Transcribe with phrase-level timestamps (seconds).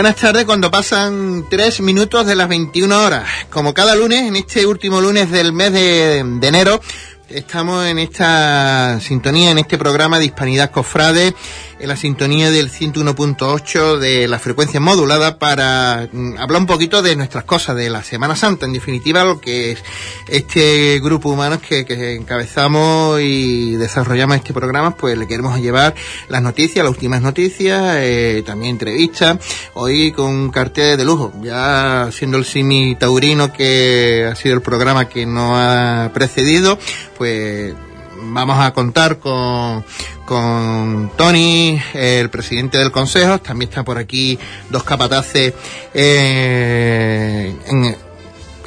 [0.00, 3.28] Buenas tardes, cuando pasan tres minutos de las 21 horas.
[3.50, 6.80] Como cada lunes, en este último lunes del mes de enero,
[7.30, 11.34] estamos en esta sintonía, en este programa de Hispanidad Cofrade
[11.80, 17.16] en la sintonía del 101.8 de la frecuencia modulada para mm, hablar un poquito de
[17.16, 19.82] nuestras cosas, de la Semana Santa, en definitiva lo que es
[20.28, 25.94] este grupo humano que, que encabezamos y desarrollamos este programa, pues le queremos llevar
[26.28, 29.38] las noticias, las últimas noticias, eh, también entrevistas,
[29.74, 34.62] hoy con un cartel de lujo, ya siendo el simi taurino que ha sido el
[34.62, 36.78] programa que nos ha precedido,
[37.20, 37.74] pues
[38.22, 39.84] vamos a contar con,
[40.24, 43.40] con Tony, el presidente del Consejo.
[43.40, 44.38] También está por aquí
[44.70, 45.52] dos capataces
[45.92, 47.54] eh,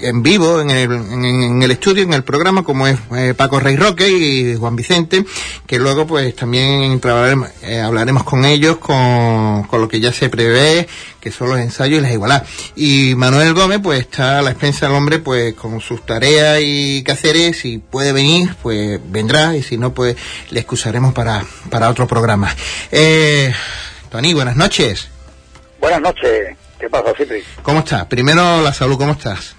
[0.03, 3.59] en vivo en el, en, en el estudio, en el programa, como es eh, Paco
[3.59, 5.25] Rey Roque y Juan Vicente,
[5.65, 10.29] que luego pues también trabajaremos, eh, hablaremos con ellos con, con lo que ya se
[10.29, 10.87] prevé,
[11.19, 12.49] que son los ensayos y las igualadas.
[12.75, 17.03] Y Manuel Gómez pues está a la expensa del hombre pues con sus tareas y
[17.03, 20.15] quehaceres, si puede venir pues vendrá y si no pues
[20.49, 22.55] le excusaremos para, para otro programa.
[22.91, 23.53] Eh,
[24.09, 25.09] Tony, buenas noches.
[25.79, 26.55] Buenas noches.
[26.79, 27.43] ¿Qué pasa, Cipri?
[27.61, 28.05] ¿Cómo estás?
[28.05, 29.55] Primero la salud, ¿cómo estás?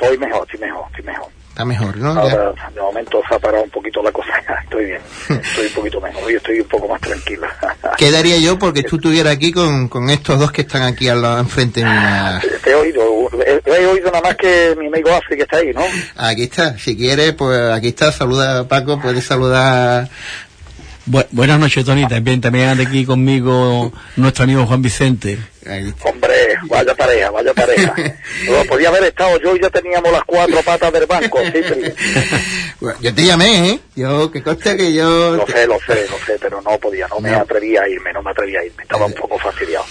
[0.00, 1.26] Estoy mejor, estoy mejor, estoy mejor.
[1.48, 2.10] Está mejor, ¿no?
[2.10, 4.30] Ahora, de momento se ha parado un poquito la cosa,
[4.62, 7.48] estoy bien, estoy un poquito mejor, hoy estoy un poco más tranquila.
[7.98, 11.20] ¿Qué daría yo porque tú estuvieras aquí con, con estos dos que están aquí al
[11.20, 12.40] lado, enfrente mía?
[12.62, 13.02] Te he oído,
[13.44, 15.82] he, he oído nada más que mi amigo Afri que está ahí, ¿no?
[16.14, 20.08] Aquí está, si quieres, pues aquí está, saluda a Paco, puedes saludar
[21.08, 22.06] Bu buenas noches, Tony.
[22.06, 25.38] También, también anda aquí conmigo nuestro amigo Juan Vicente.
[26.04, 27.94] Hombre, vaya pareja, vaya pareja.
[28.48, 31.40] No, podía haber estado yo y ya teníamos las cuatro patas del banco.
[32.80, 33.80] Bueno, yo te llamé, ¿eh?
[33.96, 35.34] Yo, que conste que yo...
[35.34, 38.22] Lo sé, lo sé, lo sé, pero no podía, no me atrevía a irme, no
[38.22, 39.84] me atrevía a irme, estaba un poco fastidiado.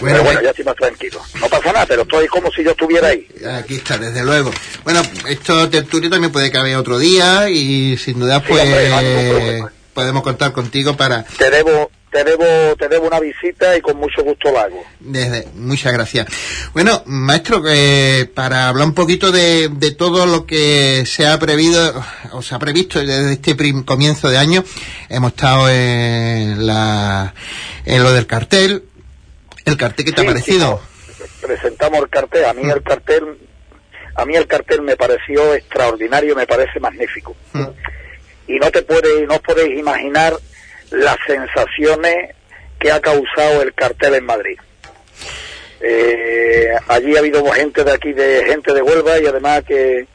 [0.00, 1.22] Bueno, pero bueno, ya estoy más tranquilo.
[1.40, 3.28] No pasa nada, pero estoy como si yo estuviera ahí.
[3.56, 4.50] Aquí está, desde luego.
[4.82, 9.77] Bueno, esto tertulio también puede caber otro día y sin duda, Sí, pues, hombre, no.
[9.98, 11.24] Podemos contar contigo para...
[11.24, 12.44] Te debo, te debo,
[12.78, 14.84] te debo una visita y con mucho gusto la hago.
[15.00, 16.28] Desde, muchas gracias.
[16.72, 22.00] Bueno, maestro, eh, para hablar un poquito de, de todo lo que se ha previsto,
[22.30, 24.62] o se ha previsto desde este prim- comienzo de año,
[25.08, 27.34] hemos estado en, la,
[27.84, 28.84] en lo del cartel.
[29.64, 30.80] El cartel que te Sí, ha parecido.
[31.40, 32.44] presentamos el cartel.
[32.44, 33.24] A mí el cartel,
[34.14, 37.34] a mí el cartel me pareció extraordinario, me parece magnífico.
[37.52, 37.64] Mm.
[38.48, 40.34] Y no te puedes, no podéis imaginar
[40.90, 42.34] las sensaciones
[42.78, 44.58] que ha causado el cartel en Madrid.
[45.80, 50.06] Eh, allí ha habido gente de aquí, de gente de Huelva y además que,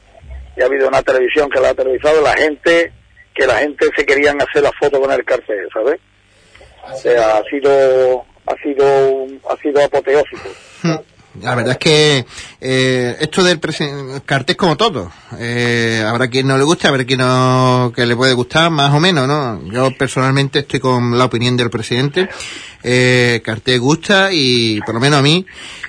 [0.60, 2.92] ha habido una televisión que la ha televisado, la gente,
[3.34, 6.00] que la gente se querían hacer la foto con el cartel, ¿sabes?
[6.92, 10.50] O sea, ha sido, ha sido, ha sido apoteósico.
[11.42, 12.24] La verdad es que
[12.60, 13.58] eh, esto del
[14.24, 15.10] cartel es como todo.
[15.38, 19.00] Eh, habrá quien no le guste, habrá quien no que le puede gustar, más o
[19.00, 19.60] menos, ¿no?
[19.70, 22.28] Yo personalmente estoy con la opinión del presidente.
[22.82, 25.44] Eh, cartel gusta y por lo menos a mí.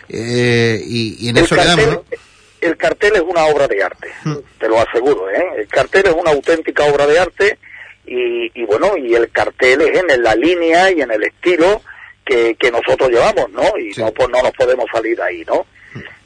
[0.09, 2.17] Eh, y, y en El eso cartel, quedamos, ¿no?
[2.61, 4.35] el cartel es una obra de arte, Mm.
[4.59, 5.45] te lo aseguro, ¿eh?
[5.59, 7.59] El cartel es una auténtica obra de arte
[8.07, 11.81] y, y bueno, y el cartel es en la línea y en el estilo
[12.25, 13.77] que, que nosotros llevamos, ¿no?
[13.77, 14.01] Y Sí.
[14.01, 15.65] no, pues no nos podemos salir de ahí, ¿no?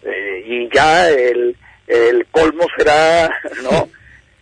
[0.04, 1.56] Eh, y ya el,
[1.88, 3.30] el colmo será,
[3.64, 3.90] ¿no?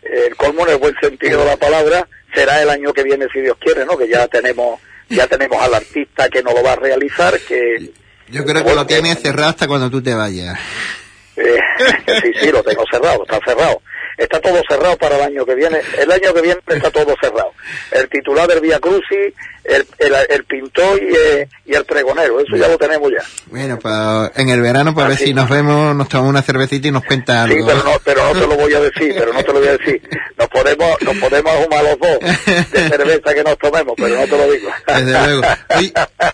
[0.04, 3.42] El colmo en el buen sentido de la palabra será el año que viene, si
[3.42, 3.98] Dios quiere, ¿no?
[3.98, 4.80] Que ya tenemos,
[5.10, 7.92] ya tenemos al artista que nos lo va a realizar, que,
[8.30, 10.58] Yo creo que lo tienes cerrado hasta cuando tú te vayas.
[11.36, 11.58] Eh,
[12.22, 13.82] sí, sí, lo tengo cerrado, está cerrado.
[14.18, 15.80] Está todo cerrado para el año que viene.
[16.00, 17.54] El año que viene está todo cerrado.
[17.92, 19.34] El titular del Vía Crucis,
[19.68, 23.24] el, el, el pintor y, eh, y el pregonero, eso ya lo tenemos ya.
[23.48, 23.94] Bueno, pues
[24.36, 25.26] en el verano, para ver Así.
[25.26, 27.68] si nos vemos, nos tomamos una cervecita y nos cuenta Sí, algo.
[27.68, 29.78] pero no, pero no te lo voy a decir, pero no te lo voy a
[29.78, 30.02] decir.
[30.38, 32.20] Nos podemos, nos podemos ahumar los dos
[32.72, 34.70] de cerveza que nos tomemos, pero no te lo digo.
[34.88, 35.42] Desde luego.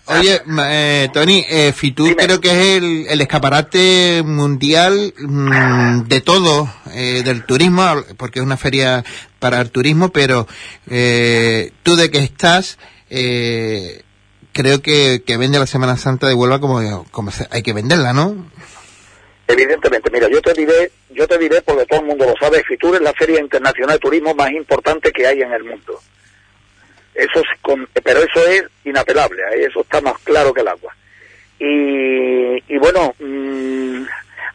[0.05, 2.25] Oye, eh, Tony, eh, Fitur Dime.
[2.25, 7.83] creo que es el, el escaparate mundial mm, de todo, eh, del turismo,
[8.17, 9.03] porque es una feria
[9.39, 10.47] para el turismo, pero
[10.89, 12.77] eh, tú de que estás,
[13.15, 14.01] eh,
[14.51, 18.13] creo que, que vende la Semana Santa de Huelva como, como se- hay que venderla,
[18.13, 18.49] ¿no?
[19.47, 22.95] Evidentemente, mira, yo te diré, yo te diré, porque todo el mundo lo sabe, Fitur
[22.95, 25.99] es la feria internacional de turismo más importante que hay en el mundo.
[27.13, 30.95] Eso es con- pero eso es inapelable, eso está más claro que el agua.
[31.59, 34.03] Y, y bueno, mm,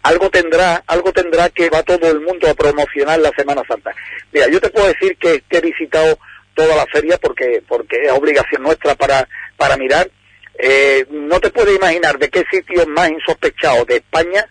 [0.03, 3.93] algo tendrá, algo tendrá que va todo el mundo a promocionar la Semana Santa.
[4.33, 6.19] Mira, yo te puedo decir que, que he visitado
[6.59, 10.11] toda la feria porque, porque es obligación nuestra para, para mirar.
[10.59, 14.45] Eh, no te puedes imaginar de qué sitio más insospechado de España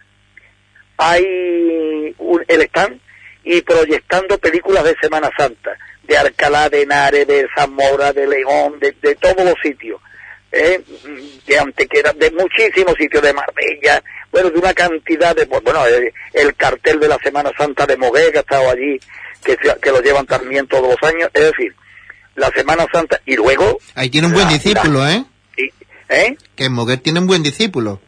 [0.96, 3.02] hay un, el stand
[3.44, 9.16] y proyectando películas de Semana Santa, de Alcalá de Henares, de Zamora, de León, de,
[9.16, 10.00] todos los sitios,
[10.54, 10.82] ¿eh?
[11.46, 14.02] de Antequera, de muchísimos sitios, de Marbella,
[14.32, 17.98] bueno, de una cantidad de, pues, bueno, el, el cartel de la Semana Santa de
[17.98, 18.98] Moguega ha estado allí,
[19.44, 21.76] que, que lo llevan también todos los años, es decir,
[22.38, 23.80] la Semana Santa, y luego...
[23.96, 25.26] Ahí tiene un buen la- discípulo, ¿eh?
[25.58, 25.70] y-
[26.10, 26.38] ¿Eh?
[26.56, 28.00] Que Moguer tiene un buen discípulo.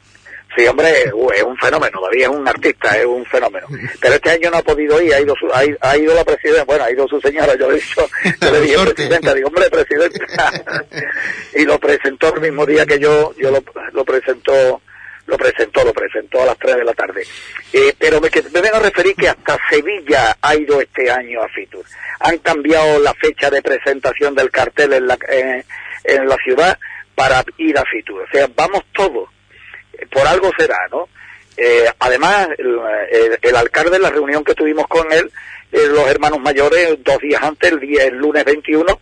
[0.58, 3.68] Sí, hombre, es un fenómeno, David es un artista, es un fenómeno.
[4.02, 6.24] Pero este año no ha podido ir, ha ido, su, ha, ido- ha ido la
[6.24, 8.10] presidenta, bueno, ha ido su señora, yo le he dicho,
[8.42, 10.52] yo le dije, presidenta, digo, hombre, presidenta.
[11.56, 14.82] y lo presentó el mismo día que yo, yo lo, lo presentó,
[15.30, 17.24] lo presentó, lo presentó a las 3 de la tarde.
[17.72, 21.48] Eh, pero me, me vengo a referir que hasta Sevilla ha ido este año a
[21.50, 21.86] Fitur.
[22.20, 25.64] Han cambiado la fecha de presentación del cartel en la, eh,
[26.04, 26.78] en la ciudad
[27.16, 28.24] para ir a Fitur.
[28.24, 29.30] O sea, vamos todos
[30.12, 31.08] por algo será, ¿no?
[31.58, 32.80] Eh, además, el,
[33.12, 35.30] el- el alcalde, en la reunión que tuvimos con él,
[35.74, 39.00] eh, los hermanos mayores, dos días antes, el, día, el lunes 21,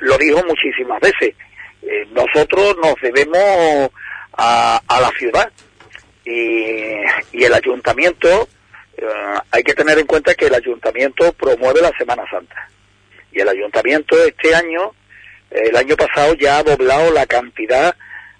[0.00, 1.34] lo dijo muchísimas veces.
[1.82, 3.90] Eh, nosotros nos debemos
[4.36, 5.50] a, a la ciudad
[6.30, 8.48] y, y el ayuntamiento,
[8.96, 9.06] eh,
[9.50, 12.68] hay que tener en cuenta que el ayuntamiento promueve la Semana Santa.
[13.32, 14.92] Y el ayuntamiento este año,
[15.50, 17.94] el año pasado ya ha doblado la cantidad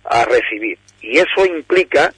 [0.05, 0.79] a recibir.
[1.01, 2.13] Y eso implica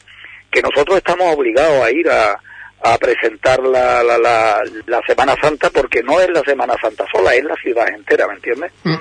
[0.50, 2.38] que nosotros estamos obligados a ir a,
[2.82, 7.34] a presentar la, la, la, la Semana Santa porque no es la Semana Santa sola,
[7.34, 8.72] es la ciudad entera, ¿me entiendes?
[8.84, 8.96] Mm.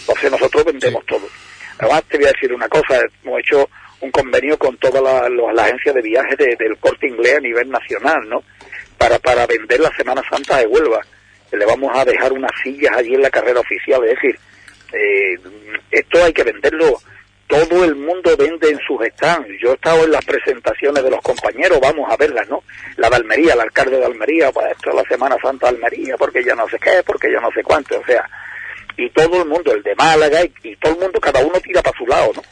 [0.00, 1.28] Entonces nosotros vendemos todo.
[1.78, 3.68] Además te voy a decir una cosa, hemos hecho
[4.00, 7.70] un convenio con todas las las agencias de viajes de- del corte inglés a nivel
[7.70, 8.42] nacional, ¿no?
[8.98, 11.00] Para, para vender la Semana Santa de Huelva.
[11.52, 14.38] Le vamos a dejar unas sillas allí en la carrera oficial, es decir,
[14.92, 15.38] eh,
[15.90, 16.98] esto hay que venderlo.
[17.46, 19.48] Todo el mundo vende en sus stands.
[19.62, 22.64] Yo he estado en las presentaciones de los compañeros, vamos a verlas, ¿no?
[22.96, 26.16] La de Almería, el alcalde de Almería, pues esto es la Semana Santa de Almería,
[26.16, 28.28] porque ya no sé qué, porque ya no sé cuánto, o sea,
[28.96, 31.96] y todo el mundo, el de Málaga, y todo el mundo, cada uno tira para
[31.96, 32.42] su lado, ¿no?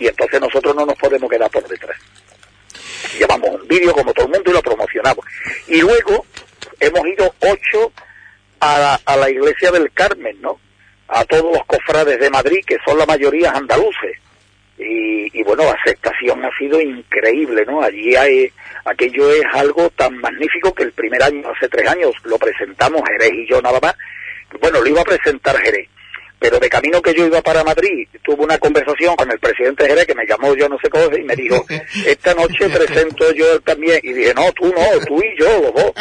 [0.00, 1.96] Y entonces nosotros no nos podemos quedar por detrás.
[3.18, 5.24] Llevamos un vídeo como todo el mundo y lo promocionamos.
[5.68, 6.26] Y luego
[6.80, 7.92] hemos ido ocho
[8.60, 10.58] a la, a la iglesia del Carmen, ¿no?
[11.08, 14.18] A todos los cofrades de Madrid, que son la mayoría andaluces.
[14.82, 17.82] Y, bueno, la aceptación ha sido increíble, ¿no?
[17.82, 18.50] Allí hay,
[18.86, 23.32] aquello es algo tan magnífico que el primer año, hace tres años, lo presentamos Jerez
[23.34, 23.94] y yo nada más.
[24.58, 25.88] Bueno, lo iba a presentar Jerez,
[26.40, 29.90] pero de camino que yo iba para Madrid, tuve una conversación con el presidente de
[29.90, 31.64] Jerez que me llamó yo no sé cómo y me dijo,
[32.06, 34.00] esta noche presento yo también.
[34.02, 35.92] Y dije, no, tú no, tú y yo, los dos.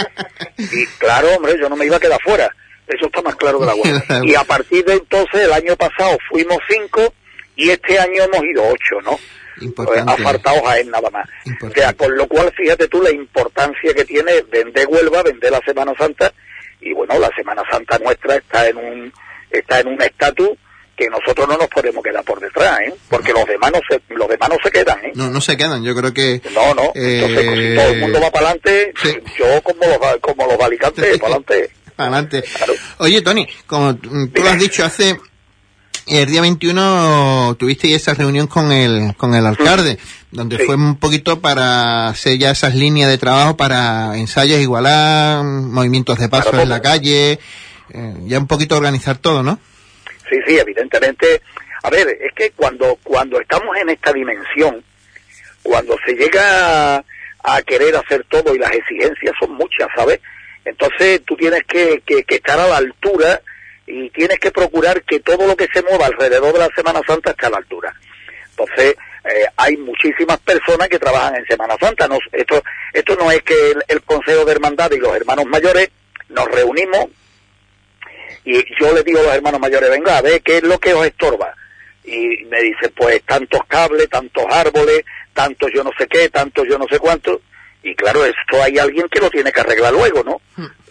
[0.72, 2.50] Y claro, hombre, yo no me iba a quedar fuera.
[2.88, 3.86] Eso está más claro que la agua.
[4.24, 7.14] Y a partir de entonces, el año pasado fuimos cinco
[7.56, 9.20] y este año hemos ido ocho, ¿no?
[9.62, 10.22] Importante.
[10.22, 11.28] Apartados a él nada más.
[11.46, 11.80] Importante.
[11.80, 15.62] O sea, con lo cual, fíjate tú la importancia que tiene vender Huelva, vender la
[15.66, 16.32] Semana Santa.
[16.80, 19.14] Y bueno, la Semana Santa nuestra está en un
[19.52, 20.50] está en un estatus
[20.96, 22.94] que nosotros no nos podemos quedar por detrás, ¿eh?
[23.10, 25.12] Porque los demás no se, los demás no se quedan, ¿eh?
[25.16, 25.82] No, no se quedan.
[25.82, 26.42] Yo creo que...
[26.54, 26.92] No, no.
[26.94, 29.18] Entonces, pues, si todo el mundo va para adelante, sí.
[29.38, 31.72] yo como los, como los valicantes, para adelante.
[31.96, 32.44] Adelante.
[32.58, 32.74] Claro.
[32.98, 35.18] Oye, Tony, como mm, tú lo has dicho hace...
[36.06, 40.00] El día 21 tuviste esa reunión con el, con el alcalde,
[40.32, 40.64] donde Sí.
[40.64, 46.28] fue un poquito para hacer ya esas líneas de trabajo para ensayos igualar, movimientos de
[46.28, 47.40] paso Claro, en la calle,
[47.94, 49.60] eh, ya un poquito organizar todo, ¿no?
[50.30, 51.42] Sí, sí, evidentemente.
[51.84, 54.84] A ver, es que cuando, cuando estamos en esta dimensión,
[55.64, 56.98] cuando se llega
[57.44, 60.20] a, querer hacer todo y las exigencias son muchas, ¿sabes?
[60.66, 63.42] Entonces tú tienes que, que, estar a la altura
[63.88, 67.32] y tienes que procurar que todo lo que se mueva alrededor de la Semana Santa
[67.32, 67.94] esté a la altura.
[68.52, 72.08] Entonces, eh, hay muchísimas personas que trabajan en Semana Santa.
[72.08, 72.62] No, esto,
[72.94, 75.90] esto no es que el, el Consejo de Hermandad y los hermanos mayores
[76.28, 77.08] nos reunimos
[78.58, 80.94] y yo le digo a los hermanos mayores, venga, a ver qué es lo que
[80.94, 81.54] os estorba.
[82.04, 85.04] Y me dicen, pues tantos cables, tantos árboles,
[85.34, 87.42] tantos yo no sé qué, tantos yo no sé cuánto.
[87.84, 90.42] Y claro, esto hay alguien que lo tiene que arreglar luego, ¿no?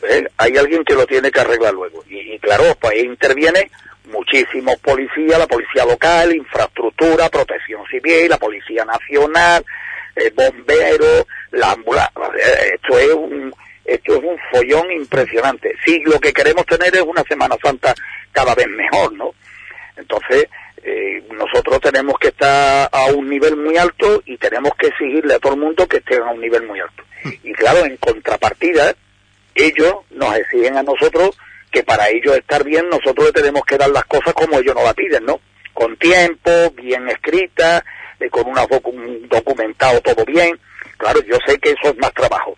[0.09, 0.27] ¿Eh?
[0.37, 2.05] Hay alguien que lo tiene que arreglar luego.
[2.09, 3.71] Y, y claro, pues ahí interviene
[4.09, 9.65] muchísimos policías, la policía local, infraestructura, protección civil, la policía nacional,
[10.17, 12.13] eh, bomberos, la ambulancia.
[12.75, 13.55] Esto es un
[13.89, 15.75] esto es un follón impresionante.
[15.85, 17.95] Sí, lo que queremos tener es una Semana Santa
[18.33, 19.35] cada vez mejor, ¿no?
[19.97, 20.47] Entonces,
[20.83, 25.39] eh, nosotros tenemos que estar a un nivel muy alto y tenemos que exigirle a
[25.39, 27.03] todo el mundo que esté a un nivel muy alto.
[27.43, 28.95] Y claro, en contrapartida,
[29.55, 31.37] ellos nos exigen a nosotros
[31.71, 34.85] que para ellos estar bien, nosotros le tenemos que dar las cosas como ellos nos
[34.85, 35.41] la piden, ¿no?
[35.73, 37.83] Con tiempo, bien escritas,
[38.21, 40.59] eh, con una un documentado todo bien.
[40.97, 42.57] Claro, yo sé que eso es más trabajo.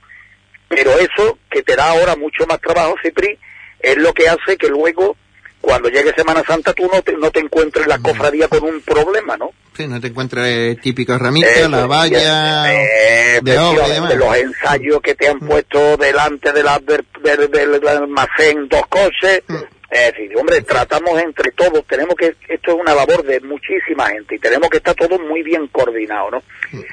[0.71, 3.37] Pero eso que te da ahora mucho más trabajo, Cipri,
[3.81, 5.17] es lo que hace que luego
[5.61, 9.37] cuando llegue Semana Santa tú no te, no te encuentres la cofradía con un problema,
[9.37, 9.51] ¿no?
[9.77, 15.39] Sí, no te encuentres típico ramita, la valla de, de los ensayos que te han
[15.39, 15.47] mm.
[15.47, 19.43] puesto delante de la, del, almacén, dos cosas.
[19.49, 19.55] Mm.
[19.91, 24.37] Es decir, hombre, tratamos entre todos, tenemos que, esto es una labor de muchísima gente
[24.37, 26.43] y tenemos que estar todos muy bien coordinados, ¿no?
[26.73, 26.85] Mm.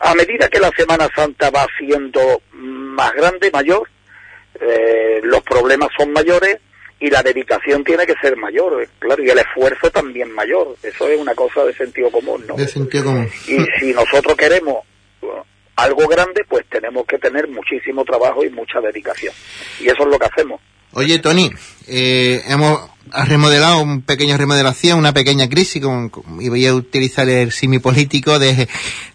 [0.00, 2.42] A medida que la Semana Santa va siendo
[2.96, 3.88] más grande, mayor,
[4.60, 6.58] eh, los problemas son mayores,
[6.98, 10.76] y la dedicación tiene que ser mayor, eh, claro, y el esfuerzo también mayor.
[10.82, 12.56] Eso es una cosa de sentido común, ¿no?
[12.56, 13.30] De sentido común.
[13.46, 14.84] Y si nosotros queremos
[15.76, 19.34] algo grande, pues tenemos que tener muchísimo trabajo y mucha dedicación.
[19.78, 20.60] Y eso es lo que hacemos.
[20.92, 21.50] Oye, Tony,
[21.86, 22.80] eh, hemos
[23.12, 25.82] remodelado un pequeño remodelación, una pequeña crisis,
[26.40, 28.68] y voy a utilizar el simi político de,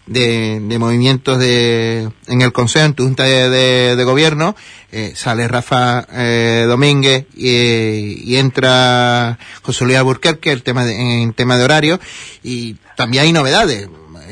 [0.06, 4.56] de, movimientos de, en el Consejo, en tu Junta de, Gobierno,
[4.90, 11.64] eh, sale Rafa eh, Domínguez y, entra José Luis Alburquerque el tema en tema de
[11.64, 12.00] horario,
[12.42, 13.88] y también hay novedades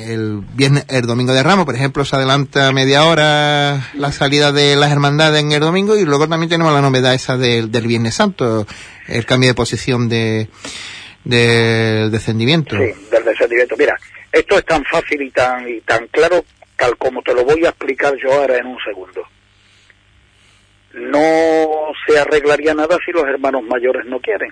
[0.09, 4.77] el viernes, el domingo de Ramos, por ejemplo, se adelanta media hora la salida de
[4.77, 8.15] las hermandades en el domingo y luego también tenemos la novedad esa del, del Viernes
[8.15, 8.67] Santo,
[9.09, 10.49] el cambio de posición de
[11.25, 12.77] del descendimiento.
[12.77, 13.77] Sí, del descendimiento.
[13.77, 13.97] Mira,
[14.33, 16.45] esto es tan fácil y tan y tan claro
[16.77, 19.23] tal como te lo voy a explicar yo ahora en un segundo.
[20.95, 24.51] No se arreglaría nada si los hermanos mayores no quieren.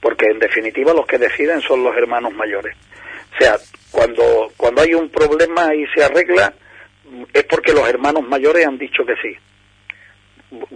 [0.00, 2.76] Porque en definitiva los que deciden son los hermanos mayores.
[3.32, 3.56] O sea,
[3.90, 6.52] cuando, cuando hay un problema y se arregla,
[7.32, 9.36] es porque los hermanos mayores han dicho que sí.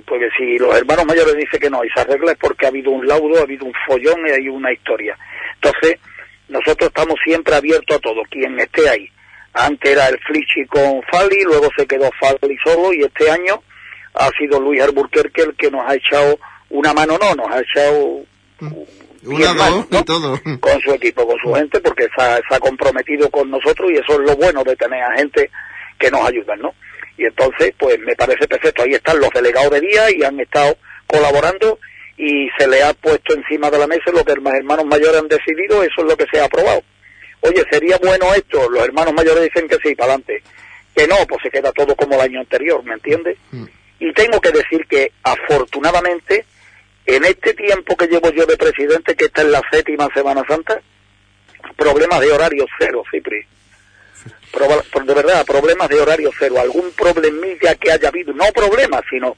[0.06, 2.90] Porque si los hermanos mayores dicen que no y se arregla es porque ha habido
[2.90, 5.16] un laudo, ha habido un follón y hay una historia.
[5.54, 5.98] Entonces,
[6.48, 9.10] nosotros estamos siempre abiertos a todo, quien esté ahí.
[9.52, 13.62] Antes era el Flichi con Fali, luego se quedó Fali solo y este año
[14.14, 16.38] ha sido Luis Alburquerque el que nos ha echado
[16.70, 18.24] una mano, no, nos ha echado
[20.04, 20.40] todo.
[20.60, 24.28] con su equipo, con su gente, porque se ha, comprometido con nosotros y eso es
[24.28, 25.50] lo bueno de tener a gente
[25.98, 26.74] que nos ayudan, ¿no?
[27.18, 28.82] Y entonces, pues me parece perfecto.
[28.82, 31.78] Ahí están los delegados de día y han estado colaborando
[32.16, 35.28] y se le ha puesto encima de la mesa lo que los hermanos mayores han
[35.28, 36.82] decidido, eso es lo que se ha aprobado.
[37.40, 38.68] Oye, ¿sería bueno esto?
[38.70, 40.42] Los hermanos mayores dicen que sí, para adelante.
[40.94, 43.36] Que no, pues se queda todo como el año anterior, ¿me entiendes?
[43.50, 43.64] Mm.
[44.00, 46.44] Y tengo que decir que afortunadamente
[47.06, 50.80] en este tiempo que llevo yo de presidente, que está en la séptima Semana Santa,
[51.76, 53.44] problemas de horario cero, Cipri.
[55.04, 56.56] de verdad, problemas de horario cero.
[56.60, 59.36] Algún problemilla que haya habido, no problemas, sino,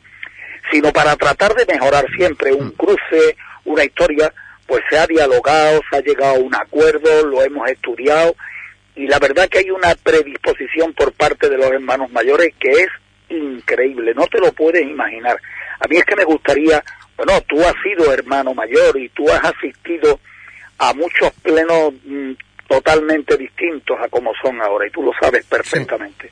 [0.70, 4.32] sino para tratar de mejorar siempre un cruce, una historia,
[4.66, 8.34] pues se ha dialogado, se ha llegado a un acuerdo, lo hemos estudiado
[8.98, 12.88] y la verdad que hay una predisposición por parte de los hermanos mayores que es
[13.28, 15.40] increíble, no te lo puedes imaginar.
[15.78, 16.82] A mí es que me gustaría
[17.18, 20.20] bueno, tú has sido hermano mayor y tú has asistido
[20.78, 22.32] a muchos plenos mm,
[22.68, 26.30] totalmente distintos a como son ahora y tú lo sabes perfectamente.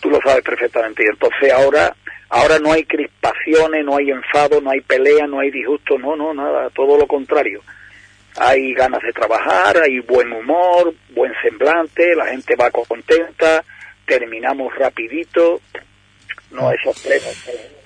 [0.00, 1.94] Tú lo sabes perfectamente y entonces ahora
[2.30, 6.32] ahora no hay crispaciones, no hay enfado, no hay pelea, no hay disgusto, no, no,
[6.32, 7.60] nada, todo lo contrario.
[8.38, 13.62] Hay ganas de trabajar, hay buen humor, buen semblante, la gente va contenta,
[14.06, 15.60] terminamos rapidito,
[16.50, 17.77] no esos plenos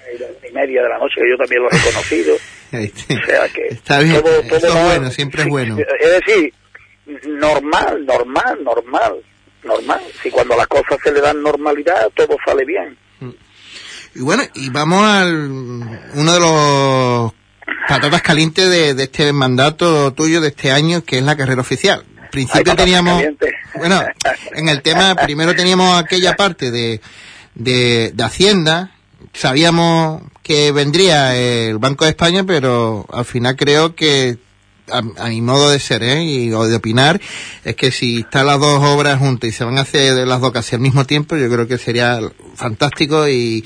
[0.49, 2.35] y media de la noche, que yo también los he conocido.
[2.73, 5.77] o sea que Está bien, todo, es bueno, siempre es bueno.
[5.79, 6.53] Es decir,
[7.29, 9.23] normal, normal, normal,
[9.65, 10.01] normal.
[10.23, 12.97] Si cuando las cosas se le dan normalidad, todo sale bien.
[14.15, 15.49] Y bueno, y vamos al
[16.15, 17.33] uno de los
[17.89, 22.05] patatas calientes de, de este mandato tuyo de este año, que es la carrera oficial.
[22.31, 23.23] Principio teníamos,
[23.77, 24.03] bueno,
[24.55, 27.01] en el tema, primero teníamos aquella parte de,
[27.55, 28.93] de, de Hacienda,
[29.33, 34.39] sabíamos que vendría el Banco de España, pero al final creo que
[34.91, 36.23] a, mi modo de ser ¿eh?
[36.23, 37.21] y, o de opinar
[37.65, 40.53] es que si están las dos obras juntas y se van a hacer las dos
[40.53, 42.21] casi al mismo tiempo, yo creo que sería
[42.57, 43.65] fantástico y,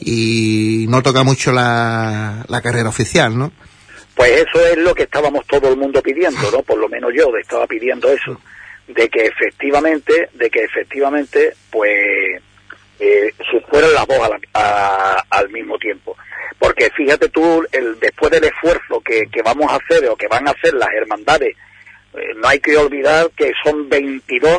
[0.00, 3.52] y no toca mucho la, la carrera oficial, ¿no?
[4.14, 6.62] Pues eso es lo que estábamos todo el mundo pidiendo, ¿no?
[6.62, 8.38] Por lo menos yo estaba pidiendo eso,
[8.88, 12.42] de que efectivamente, de que efectivamente, pues
[13.02, 13.34] eh,
[13.68, 14.18] fueran las dos
[15.30, 16.16] al mismo tiempo.
[16.58, 20.52] Porque fíjate tú, el, después del esfuerzo que, vamos a hacer o que van a
[20.52, 21.56] hacer las hermandades,
[22.14, 24.58] eh, no hay que olvidar que son 22,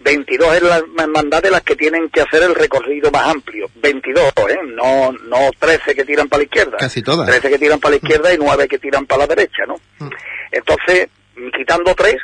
[0.00, 3.70] 22 hermandades las que tienen que hacer el recorrido más amplio.
[3.76, 4.58] 22, ¿eh?
[4.66, 6.76] No, no 13 que tiran para la izquierda.
[6.78, 7.28] Casi todas.
[7.28, 9.76] 13 que tiran para la izquierda y 9 que tiran para la derecha, ¿no?
[9.98, 10.10] Mm.
[10.50, 11.08] Entonces,
[11.54, 12.16] quitando 3,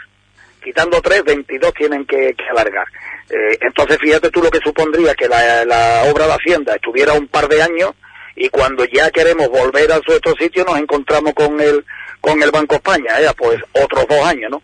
[0.62, 2.86] quitando tres, 22 tienen que, alargar.
[3.30, 7.48] Eh, entonces fíjate tú lo que supondría que la, obra de Hacienda estuviera un par
[7.48, 7.92] de años
[8.36, 11.84] y cuando ya queremos volver a nuestro sitio nos encontramos con el
[12.20, 13.26] con el Banco España, ¿eh?
[13.36, 14.62] pues otros dos años, ¿no?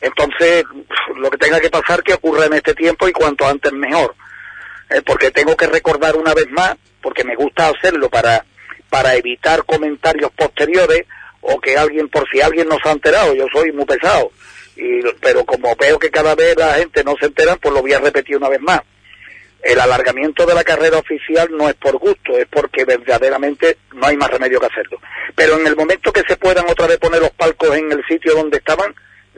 [0.00, 0.64] Entonces,
[1.16, 4.14] lo que tenga que pasar que ocurra en este tiempo y cuanto antes mejor.
[4.90, 8.44] Eh, porque tengo que recordar una vez más, porque me gusta hacerlo para,
[8.90, 11.06] para evitar comentarios posteriores
[11.40, 14.30] o que alguien, por si alguien no se ha enterado, yo soy muy pesado,
[14.78, 17.92] y, pero como veo que cada vez la gente no se entera, pues lo voy
[17.92, 18.80] a repetir una vez más.
[19.60, 24.16] El alargamiento de la carrera oficial no es por gusto, es porque verdaderamente no hay
[24.16, 25.00] más remedio que hacerlo.
[25.34, 28.34] Pero en el momento que se puedan otra vez poner los palcos en el sitio
[28.34, 28.94] donde estaban,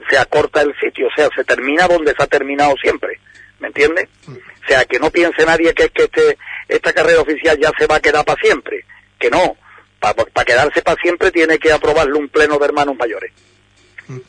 [0.07, 3.19] se acorta el sitio, o sea, se termina donde se ha terminado siempre,
[3.59, 4.09] ¿me entiendes?
[4.27, 7.87] O sea, que no piense nadie que es que este, esta carrera oficial ya se
[7.87, 8.85] va a quedar para siempre,
[9.19, 9.57] que no,
[9.99, 13.31] para quedarse para siempre tiene que aprobarlo un pleno de hermanos mayores.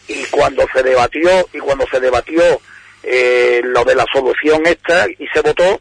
[0.08, 2.42] Y cuando se debatió, y cuando se debatió
[3.02, 5.80] eh, lo de la solución esta y se votó,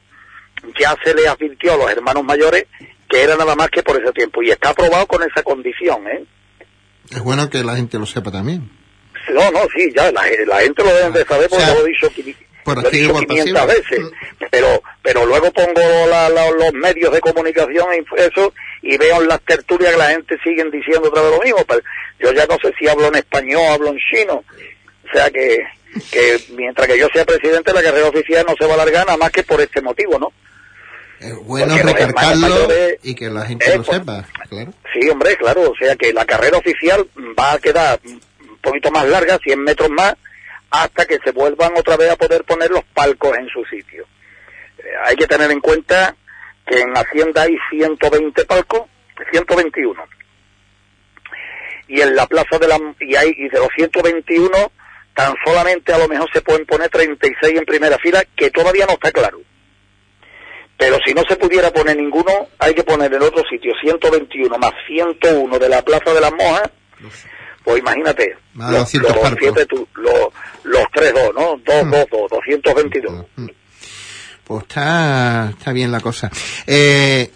[0.80, 2.66] ya se le advirtió a los hermanos mayores
[3.08, 6.24] que era nada más que por ese tiempo y está aprobado con esa condición, ¿eh?
[7.10, 8.70] Es bueno que la gente lo sepa también.
[9.30, 12.10] No, no, sí, ya, la, gente lo debe de saber porque lo he dicho,
[12.76, 14.00] lo he dicho 500 veces.
[14.50, 15.82] Pero, pero luego pongo
[16.58, 20.64] los medios de comunicación y eso y veo en las tertulias que la gente sigue
[20.72, 21.66] diciendo otra vez lo mismo.
[21.68, 21.82] Pero
[22.20, 24.44] yo ya no sé si hablo en español o hablo en chino.
[25.06, 25.60] O sea que,
[26.12, 29.18] que mientras que yo sea presidente, la carrera oficial no se va a alargar nada
[29.18, 30.32] más que por este motivo, ¿no?
[31.20, 32.68] Es bueno recargarlo
[33.04, 34.74] y que la gente lo sepa, claro.
[34.92, 35.70] Sí, hombre, claro.
[35.70, 38.00] O sea que la carrera oficial va a quedar
[38.62, 40.16] poquito más larga, 100 metros más,
[40.72, 44.06] hasta que se vuelvan otra vez a poder poner los palcos en su sitio.
[44.78, 46.16] Eh, hay que tener en cuenta
[46.66, 48.84] que en Hacienda hay 120 palcos,
[49.32, 50.04] 121.
[51.90, 54.72] Y en la plaza de la y hay y de los 121
[55.14, 58.94] tan solamente a lo mejor se pueden poner 36 en primera fila, que todavía no
[58.94, 59.42] está claro.
[60.78, 64.72] Pero si no se pudiera poner ninguno, hay que poner en otro sitio 121 más
[64.88, 66.72] 101 de la Plaza de las Mojas,
[67.64, 69.08] pues imagínate, los, los, siete,
[69.96, 70.28] los,
[70.64, 71.58] los 3-2, ¿no?
[71.64, 73.26] 2-2-2, 222.
[73.36, 73.48] Mm.
[74.44, 76.30] Pues está, está bien la cosa.
[76.66, 77.32] Eh,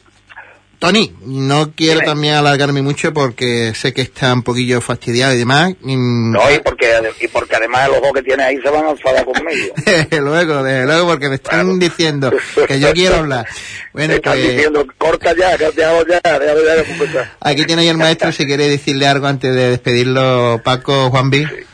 [0.85, 5.73] Tony, no quiero también alargarme mucho porque sé que está un poquillo fastidiado y demás.
[5.81, 6.85] No, y porque,
[7.21, 9.73] y porque además los dos que tiene ahí se van a enfadar conmigo.
[10.11, 12.31] luego, desde luego, porque me están diciendo
[12.67, 13.47] que yo quiero hablar.
[13.93, 18.31] Bueno, me están pues, diciendo, corta ya, ya, ya, ya, Aquí tiene ahí el maestro,
[18.31, 21.65] si quiere decirle algo antes de despedirlo, Paco, Juan B.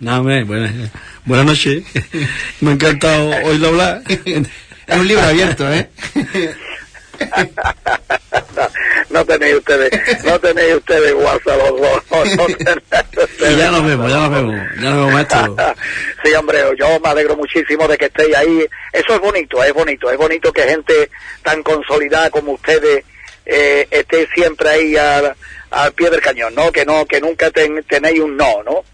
[0.00, 0.46] No, buenas,
[1.26, 1.84] buenas noches.
[2.62, 4.02] me ha encantado oírlo hablar.
[4.08, 5.90] es un libro abierto, ¿eh?
[9.10, 12.02] no, tenéis ustedes, no tenéis ustedes WhatsApp los dos.
[13.58, 15.56] ya nos vemos, ya nos vemos, ya nos vemos, maestro.
[16.24, 18.66] sí, hombre, yo me alegro muchísimo de que estéis ahí.
[18.92, 21.10] Eso es bonito, es bonito, es bonito que gente
[21.42, 23.04] tan consolidada como ustedes
[23.46, 25.34] eh, esté siempre ahí al,
[25.94, 26.70] pie del cañón, ¿no?
[26.72, 28.84] Que no, que nunca tenéis un no, ¿no?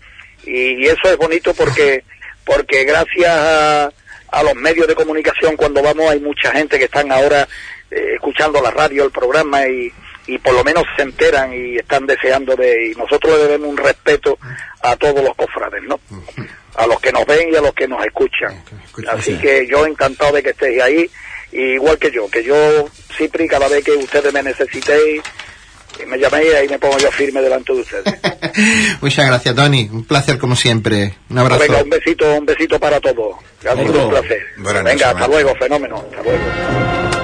[0.44, 2.04] Y, eso es bonito porque,
[2.44, 3.92] porque gracias a,
[4.28, 7.46] a los medios de comunicación cuando vamos hay mucha gente que están ahora
[7.90, 9.92] eh, escuchando la radio, el programa y,
[10.26, 12.90] y por lo menos se enteran y están deseando de...
[12.90, 14.38] Y nosotros le debemos un respeto
[14.82, 15.98] a todos los cofrades, ¿no?
[16.76, 18.62] A los que nos ven y a los que nos escuchan.
[19.08, 21.10] Así que yo encantado de que estéis ahí,
[21.52, 25.22] igual que yo, que yo, Cipri, cada vez que ustedes me necesitéis,
[26.06, 28.14] me llaméis y me pongo yo firme delante de ustedes.
[29.00, 29.88] Muchas gracias, Tony.
[29.92, 31.16] Un placer como siempre.
[31.28, 31.60] Un abrazo.
[31.60, 33.36] Venga, un besito, un besito para todos.
[33.68, 34.42] Ha sido un placer.
[34.84, 35.96] Venga, hasta luego, fenómeno.
[35.96, 37.19] Hasta luego.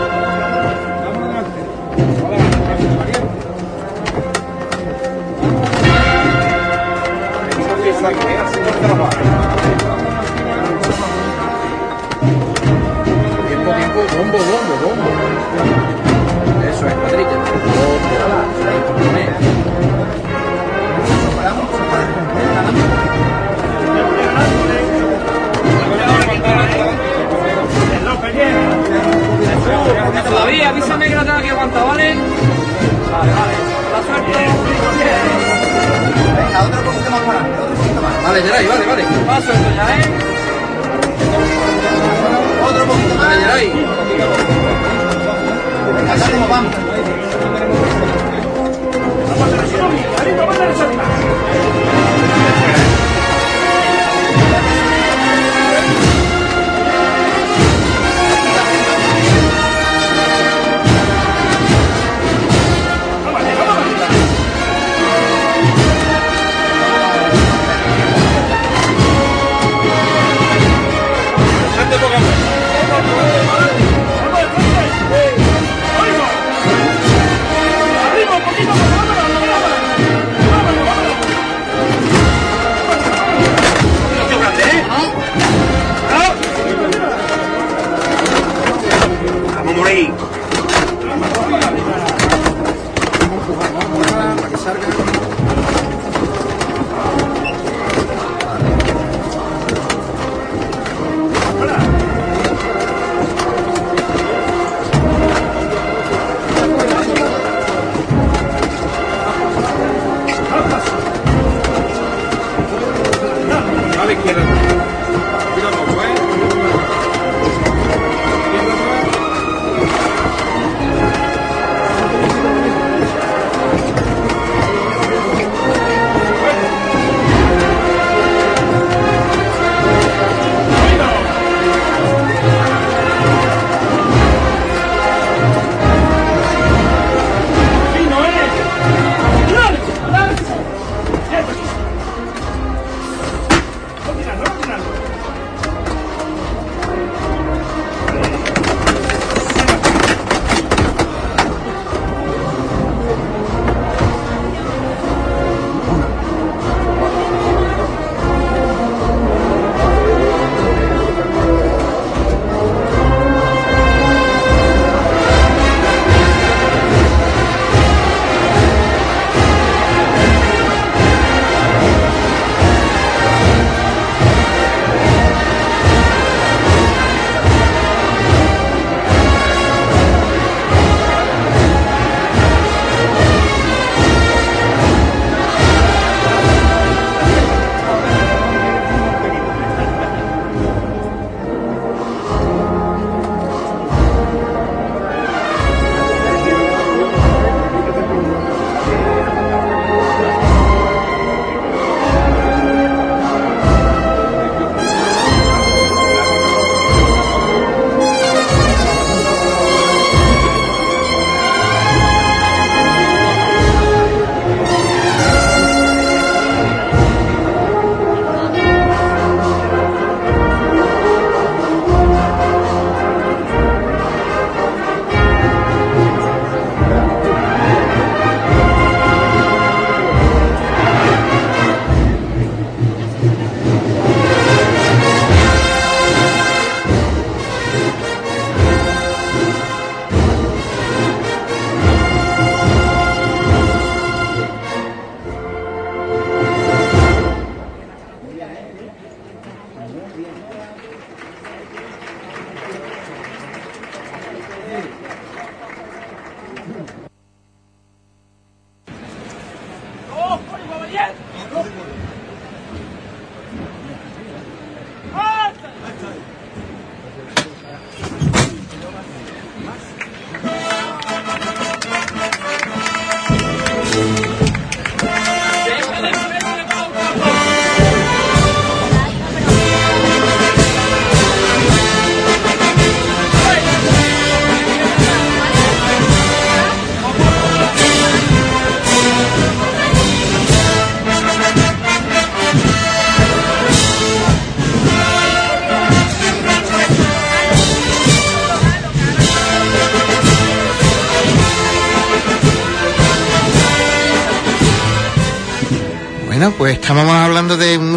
[8.06, 8.22] Tiempo,
[13.74, 15.10] tiempo, bombo, bombo, bombo.
[16.70, 17.38] Eso es, Patricia.
[30.28, 32.14] Todavía, avísame que la tengo que aguantar, ¿vale?
[33.10, 33.54] Vale, vale.
[33.92, 35.55] La suerte.
[36.16, 38.22] Venga, otro poquito más para adelante, otro poquito más.
[38.22, 39.04] Vale, Geray, vale, vale.
[39.26, 40.02] Paso esto ya, ¿eh?
[42.68, 43.26] Otro poquito más.
[43.26, 45.05] Vale, Geray.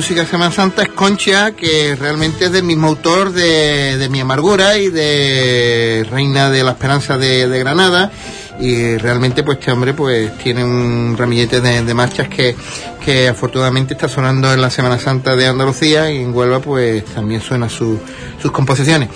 [0.09, 4.75] Música de Semana Santa, es Concha, que realmente es del mismo autor de, Mi Amargura
[4.79, 8.11] y de Reina de la Esperanza de, Granada.
[8.59, 12.55] Y realmente pues este hombre pues tiene un ramillete de, marchas que,
[13.05, 17.41] que afortunadamente está sonando en la Semana Santa de Andalucía y en Huelva pues también
[17.41, 17.99] suena su-
[18.41, 19.09] sus composiciones.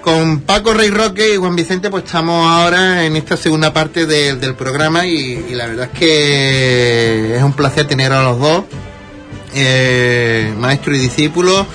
[0.00, 4.34] Con Paco Rey Roque y Juan Vicente pues estamos ahora en esta segunda parte de-
[4.34, 8.64] del programa y la verdad es que es un placer tener a los dos,
[9.54, 11.66] eh, maestro y discípulo,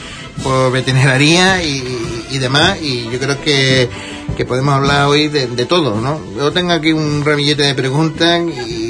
[0.44, 1.84] por veterinaria y,
[2.32, 3.90] y demás y yo creo que,
[4.36, 6.22] que podemos hablar hoy de, de todo, ¿no?
[6.36, 8.88] Yo tengo aquí un ramillete de preguntas y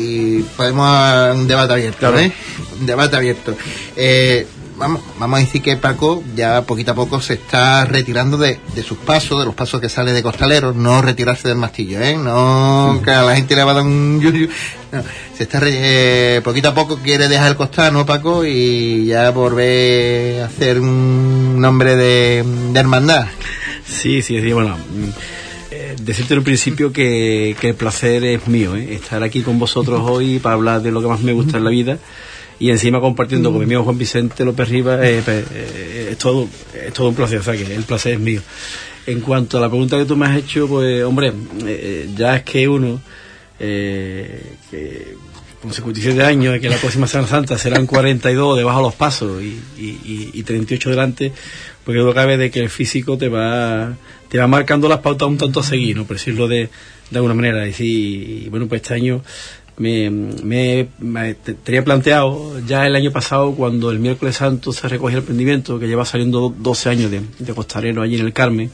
[0.55, 2.17] podemos un debate abierto.
[2.17, 2.31] ¿eh?
[2.79, 3.55] Un debate abierto.
[3.95, 4.45] Eh,
[4.77, 8.83] vamos, vamos a decir que Paco ya poquito a poco se está retirando de, de
[8.83, 12.15] sus pasos, de los pasos que sale de costaleros, no retirarse del mastillo, ¿eh?
[12.17, 14.47] No que a la gente le va a dar un yuyu.
[14.91, 15.03] No,
[15.35, 18.45] se está re- eh, poquito a poco quiere dejar el costal, ¿no, Paco?
[18.45, 23.27] Y ya volver a hacer un nombre de, de hermandad.
[23.85, 24.77] Sí, sí, sí, bueno.
[24.77, 25.09] mm,
[25.71, 28.93] eh, decirte en un principio que, que el placer es mío, ¿eh?
[28.95, 31.69] estar aquí con vosotros hoy para hablar de lo que más me gusta en la
[31.69, 31.97] vida
[32.59, 36.93] y encima compartiendo con mi amigo Juan Vicente López Rivas eh, eh, es, todo, es
[36.93, 38.41] todo un placer, o sea que el placer es mío.
[39.05, 41.31] En cuanto a la pregunta que tú me has hecho, pues hombre,
[41.65, 42.99] eh, ya es que uno,
[43.59, 45.15] eh, que
[45.61, 49.59] con 57 años, que la próxima Semana Santa serán 42 debajo de los pasos y,
[49.77, 51.31] y, y, y 38 delante,
[51.85, 53.95] porque no cabe de que el físico te va
[54.29, 56.05] te va marcando las pautas un tanto a seguir, ¿no?
[56.05, 56.69] Por decirlo de,
[57.09, 57.67] de alguna manera.
[57.67, 59.23] Y, sí, y bueno, pues este año
[59.77, 64.87] me, me, me te- tenía planteado ya el año pasado cuando el miércoles santo se
[64.87, 67.21] recogió el prendimiento que lleva saliendo do- 12 años de,
[67.53, 68.71] costarero allí en el Carmen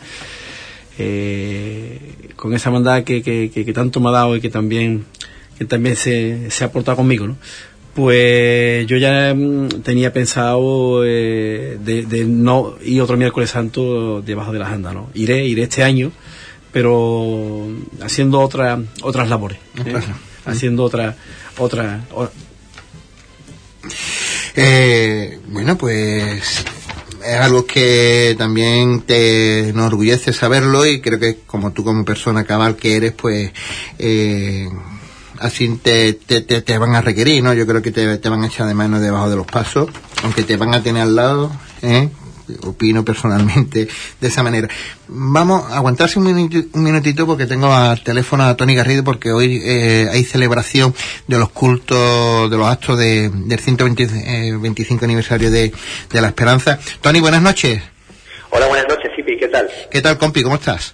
[0.97, 5.05] eh, con esa mandada que, que, que, tanto me ha dado y que también
[5.57, 7.37] que también se, se ha portado conmigo ¿no?
[7.93, 14.59] pues yo ya mm, tenía pensado eh, de, no ir otro miércoles santo debajo de
[14.59, 15.09] las andas ¿no?
[15.13, 16.11] iré iré este año
[16.71, 17.67] pero
[18.01, 19.91] haciendo otra, otras labores ¿eh?
[20.45, 21.15] Haciendo otra
[21.57, 22.01] otra
[24.55, 26.63] Eh, bueno, pues
[27.25, 32.75] es algo que también te enorgullece saberlo y creo que como tú como persona cabal
[32.75, 33.51] que eres, pues
[33.97, 34.69] eh,
[35.39, 37.53] así te, te, te, te van a requerir, ¿no?
[37.53, 39.89] Yo creo que te, te van a echar de mano debajo de los pasos,
[40.23, 41.51] aunque te van a tener al lado,
[41.81, 42.09] ¿eh?
[42.63, 43.87] Opino personalmente
[44.19, 44.67] de esa manera.
[45.07, 49.31] Vamos a aguantarse un minutito, un minutito porque tengo al teléfono a Tony Garrido porque
[49.31, 50.93] hoy eh, hay celebración
[51.27, 55.71] de los cultos, de los actos de, del 125 aniversario de,
[56.11, 56.79] de la Esperanza.
[57.01, 57.81] Tony, buenas noches.
[58.51, 59.69] Hola, buenas noches, Sipi, ¿qué tal?
[59.89, 60.43] ¿Qué tal, compi?
[60.43, 60.93] ¿Cómo estás?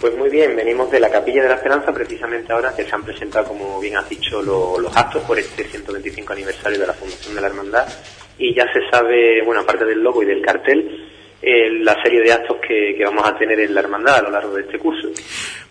[0.00, 3.02] Pues muy bien, venimos de la Capilla de la Esperanza precisamente ahora que se han
[3.02, 7.34] presentado, como bien has dicho, lo- los actos por este 125 aniversario de la Fundación
[7.34, 7.84] de la Hermandad
[8.38, 11.06] y ya se sabe, bueno, aparte del logo y del cartel,
[11.42, 14.30] eh, la serie de actos que, que vamos a tener en la Hermandad a lo
[14.30, 15.08] largo de este curso.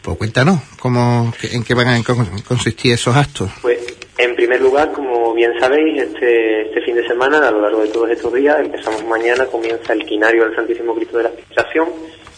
[0.02, 3.50] Pues cuéntanos, ¿cómo, ¿en qué van a con- consistir esos actos?
[3.62, 3.80] Pues,
[4.18, 7.90] en primer lugar, como bien sabéis, este, este fin de semana, a lo largo de
[7.90, 11.90] todos estos días, empezamos mañana, comienza el quinario del Santísimo Cristo de la Aspiración,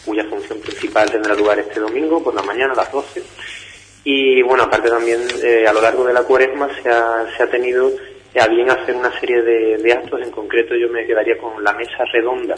[0.06, 3.22] cuya función principal tendrá lugar este domingo por la mañana a las 12.
[4.04, 7.48] Y bueno, aparte también eh, a lo largo de la cuaresma se ha, se ha
[7.50, 7.92] tenido
[8.40, 12.04] a bien hacer una serie de, actos, en concreto yo me quedaría con la mesa
[12.12, 12.56] redonda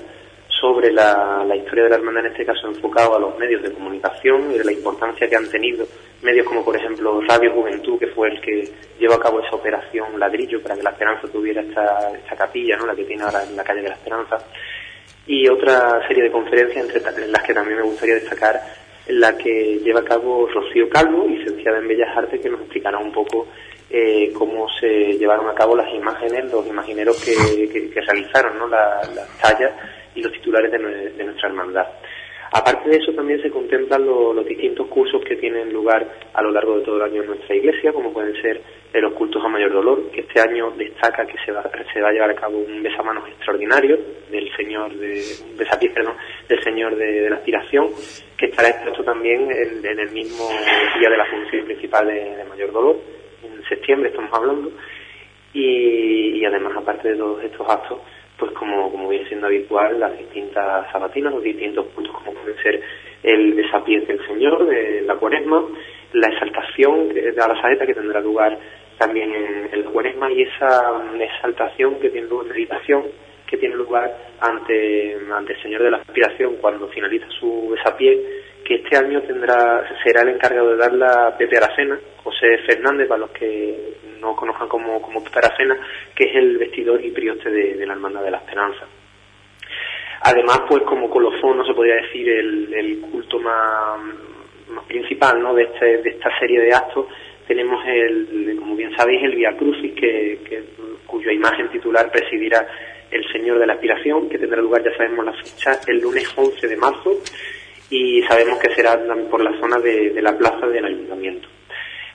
[0.47, 4.51] sobre la, historia de la hermandad, en este caso enfocado a los medios de comunicación
[4.51, 5.87] y de la importancia que han tenido
[6.21, 10.19] medios como por ejemplo Radio Juventud, que fue el que llevó a cabo esa operación
[10.19, 12.85] ladrillo para que la Esperanza tuviera esta, esta capilla, ¿no?
[12.85, 14.37] la que tiene ahora en la calle de la Esperanza,
[15.25, 18.61] y otra serie de conferencias entre las que también me gustaría destacar
[19.07, 23.11] la que lleva a cabo Rocío Calvo, licenciada en Bellas Artes, que nos explicará un
[23.11, 23.47] poco
[23.93, 27.33] eh, cómo se llevaron a cabo las imágenes, los imagineros que,
[27.69, 28.67] que- que realizaron ¿no?
[28.67, 29.71] La- las tallas
[30.15, 31.87] y los titulares de, nue- de nuestra hermandad.
[32.53, 36.51] Aparte de eso, también se contemplan lo- los distintos cursos que tienen lugar a lo
[36.51, 38.61] largo de todo el año en nuestra iglesia, como pueden ser
[38.93, 42.11] los cultos a mayor dolor, que este año destaca que se va, se va a
[42.11, 43.97] llevar a cabo un besamanos extraordinario
[44.29, 46.15] del Señor de, un besapiés, perdón,
[46.49, 47.87] del Señor de, la Aspiración,
[48.37, 50.43] que estará expuesto también en, el mismo
[50.99, 52.97] día de la función principal de, de mayor dolor,
[53.71, 54.71] septiembre estamos hablando,
[55.53, 57.99] y, y además, aparte de todos estos actos,
[58.37, 62.81] pues como, como viene siendo habitual, las distintas sabatinas, los distintos puntos como pueden ser
[63.23, 65.63] el desapiés del Señor, de la cuaresma,
[66.13, 68.57] la exaltación de la saeta que tendrá lugar
[68.97, 73.03] también en, en la cuaresma y esa exaltación que tiene lugar, meditación
[73.47, 78.17] que tiene lugar ante, ante el Señor de la Aspiración cuando finaliza su desapié,
[78.75, 83.31] este año tendrá será el encargado de dar la Pepe Aracena, José Fernández, para los
[83.31, 85.77] que no conozcan como, como Pepe Aracena,
[86.15, 88.85] que es el vestidor y prioste de, la Hermandad de la Esperanza.
[90.23, 93.99] Además, pues como colofón, no se podría decir el, culto más,
[94.69, 95.53] más principal ¿no?
[95.55, 97.07] de, este, de esta serie de actos,
[97.47, 100.63] tenemos, el, como bien sabéis, el Via Crucis, que, que-
[101.07, 102.65] cuya imagen titular presidirá
[103.09, 106.67] el Señor de la Aspiración, que tendrá lugar, ya sabemos la fecha, el lunes 11
[106.67, 107.11] de marzo,
[107.91, 108.97] y sabemos que será
[109.29, 111.47] por la zona de, de la plaza del Ayuntamiento.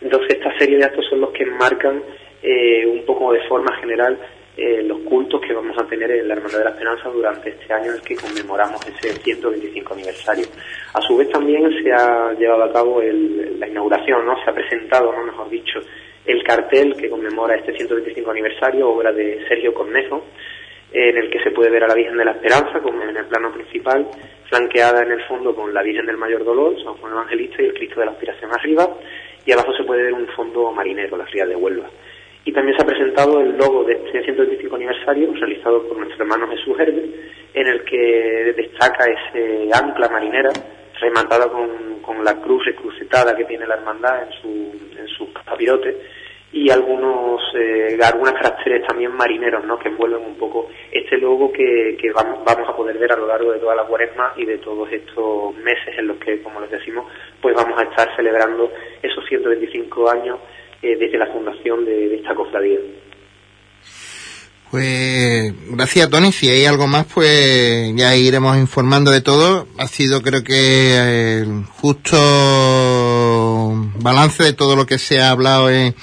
[0.00, 2.02] Entonces, esta serie de actos son los que marcan
[2.42, 4.18] eh, un poco de forma general
[4.56, 7.70] eh, los cultos que vamos a tener en la Hermandad de la Esperanza durante este
[7.72, 10.46] año en el que conmemoramos ese 125 aniversario.
[10.94, 14.42] A su vez también se ha llevado a cabo el- la inauguración, ¿no?
[14.42, 15.24] Se ha presentado, ¿no?
[15.24, 15.78] Mejor dicho,
[16.24, 20.24] el cartel que conmemora este 125 aniversario, obra de Sergio Cornejo,
[20.98, 23.26] en el que se puede ver a la Virgen de la Esperanza, como en el
[23.26, 24.08] plano principal,
[24.48, 27.74] flanqueada en el fondo con la Virgen del Mayor Dolor, San Juan Evangelista y el
[27.74, 28.88] Cristo de la Aspiración arriba,
[29.44, 31.90] y abajo se puede ver un fondo marinero, la Ría de Huelva.
[32.46, 36.48] Y también se ha presentado el logo de este 125 aniversario, realizado por nuestro hermano
[36.48, 37.10] Jesús Herbe,
[37.52, 40.50] en el que destaca ese ancla marinera,
[40.98, 45.94] rematada con, con la cruz recrucetada que tiene la hermandad en su, en su capirote,
[46.56, 49.78] y algunos eh, algunas caracteres también marineros ¿no?
[49.78, 53.26] que envuelven un poco este logo que, que vamos, vamos a poder ver a lo
[53.26, 56.70] largo de toda la cuaresma y de todos estos meses en los que, como les
[56.70, 60.38] decimos, pues vamos a estar celebrando esos 125 años
[60.80, 62.78] eh, desde la fundación de, esta cofradía.
[64.70, 69.66] Pues gracias Tony, si hay algo más pues ya iremos informando de todo.
[69.78, 71.44] Ha sido creo que eh,
[71.80, 72.16] justo
[74.06, 75.94] balance de todo lo que se ha hablado en,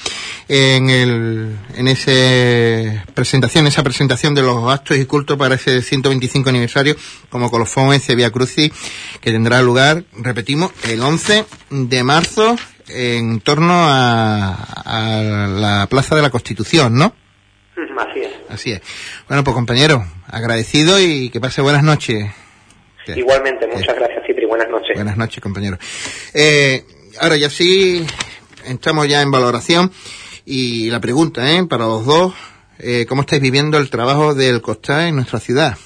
[0.50, 6.50] en, el, en ese presentación, esa presentación de los actos y cultos para ese 125
[6.50, 6.96] aniversario
[7.30, 8.72] como colofón en Sevilla Crucis,
[9.22, 12.58] que tendrá lugar, repetimos, el 11 de marzo
[12.90, 17.16] en torno a, a la Plaza de la Constitución, ¿no?
[17.98, 18.32] Así es.
[18.50, 18.82] Así es.
[19.30, 22.30] Bueno, pues compañero, agradecido y que pase buenas noches.
[23.08, 24.46] Igualmente, muchas gracias, Cipri.
[24.46, 24.96] Buenas noches.
[24.96, 25.78] Buenas noches, compañero.
[26.34, 26.84] Eh,
[27.20, 28.06] ahora ya sí,
[28.66, 29.92] entramos ya en valoración
[30.46, 31.66] y la pregunta, ¿eh?
[31.66, 32.34] Para los dos,
[32.80, 35.78] eh, ¿cómo estáis viviendo el trabajo del Costa en nuestra ciudad?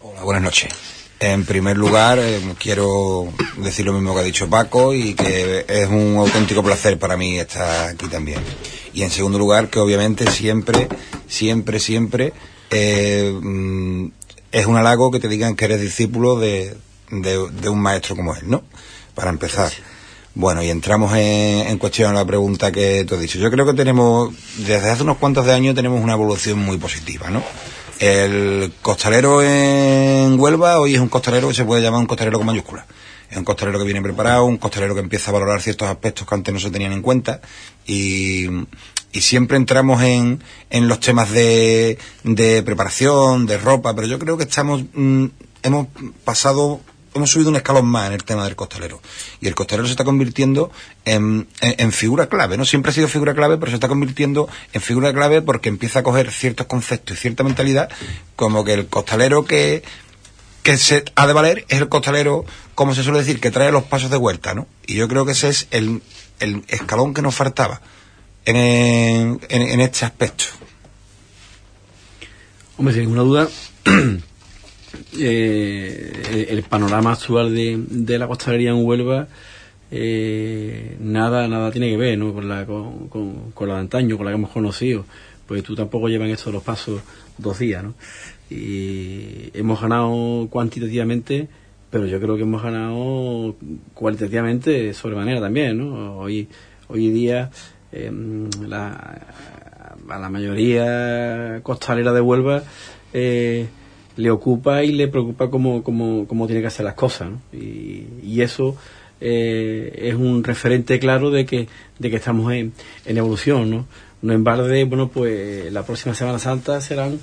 [0.00, 0.72] Hola, buenas noches.
[1.20, 5.88] En primer lugar, eh, quiero decir lo mismo que ha dicho Paco y que es
[5.88, 8.40] un auténtico placer para mí estar aquí también.
[8.94, 10.88] Y en segundo lugar, que obviamente siempre,
[11.26, 12.32] siempre, siempre
[12.70, 14.06] eh, mm,
[14.52, 16.76] es un halago que te digan que eres discípulo de,
[17.10, 18.62] de- de un maestro como él, ¿no?
[19.18, 19.72] Para empezar.
[20.34, 23.40] Bueno, y entramos en, en cuestión a la pregunta que tú has dicho.
[23.40, 27.28] Yo creo que tenemos, desde hace unos cuantos de años, tenemos una evolución muy positiva,
[27.28, 27.42] ¿no?
[27.98, 32.46] El costalero en Huelva hoy es un costalero que se puede llamar un costalero con
[32.46, 32.84] mayúsculas.
[33.28, 36.34] Es un costalero que viene preparado, un costalero que empieza a valorar ciertos aspectos que
[36.36, 37.40] antes no se tenían en cuenta
[37.84, 38.46] y,
[39.10, 44.38] y siempre entramos en, en los temas de, de preparación, de ropa, pero yo creo
[44.38, 45.24] que estamos, mm,
[45.64, 45.88] hemos
[46.24, 46.80] pasado
[47.14, 49.00] hemos subido un escalón más en el tema del costalero.
[49.40, 50.70] Y el costalero se está convirtiendo
[51.04, 52.64] en, en- figura clave, ¿no?
[52.64, 56.02] Siempre ha sido figura clave, pero se está convirtiendo en figura clave porque empieza a
[56.02, 57.88] coger ciertos conceptos y cierta mentalidad,
[58.36, 59.82] como que el costalero que,
[60.62, 62.44] que se ha de valer es el costalero,
[62.74, 64.66] como se suele decir, que trae los pasos de vuelta, ¿no?
[64.86, 66.02] Y yo creo que ese es el,
[66.40, 67.80] el escalón que nos faltaba
[68.44, 70.44] en, en, en este aspecto.
[72.76, 73.48] Hombre, sin ninguna duda,
[75.18, 79.28] eh, el, panorama actual de, de la costalería en Huelva
[79.90, 82.32] eh, nada nada tiene que ver ¿no?
[82.34, 85.04] con, la, con, con- la de antaño, con la que hemos conocido.
[85.46, 87.00] Pues tú tampoco llevan esto de los pasos
[87.38, 87.94] dos días, ¿no?
[88.50, 91.48] Y hemos ganado cuantitativamente,
[91.90, 93.56] pero yo creo que hemos ganado
[93.94, 96.18] cualitativamente sobremanera también, ¿no?
[96.18, 96.48] Hoy,
[96.88, 97.50] hoy día
[97.92, 99.26] em, la,
[100.08, 102.62] a la mayoría costalera de Huelva
[103.14, 103.68] eh,
[104.18, 107.30] le ocupa y le preocupa cómo, cómo, cómo tiene que hacer las cosas.
[107.52, 108.76] Y, eso
[109.20, 112.72] eh, es un referente claro de que, de que estamos en,
[113.06, 113.70] en evolución.
[113.70, 113.86] ¿no?
[114.22, 117.18] no en balde, bueno, pues la próxima Semana Santa serán,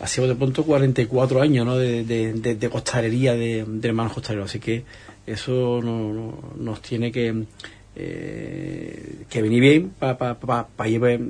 [0.00, 1.76] así de pronto, 44 años ¿no?
[1.76, 4.50] de, de, de, costalería de, de hermanos costaleros.
[4.50, 4.84] Así que
[5.26, 7.44] eso no- no- nos tiene que
[7.98, 10.68] eh, que venir bien pa, pa- pa-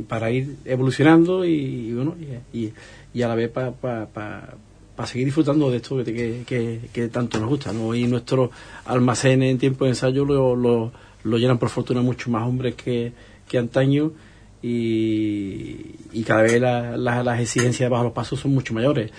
[0.08, 2.16] para ir evolucionando y, y bueno
[2.52, 2.72] y-
[3.14, 4.54] y a la vez para
[4.96, 7.94] pa, pa- pa seguir disfrutando de esto que, que, que- tanto nos gusta ¿no?
[7.94, 8.50] y nuestros
[8.86, 10.92] almacenes en tiempo de ensayo lo, lo,
[11.38, 13.12] llenan por fortuna mucho más hombres que,
[13.58, 14.12] antaño
[14.62, 19.10] y, cada vez la- la- las exigencias bajo los pasos son mucho mayores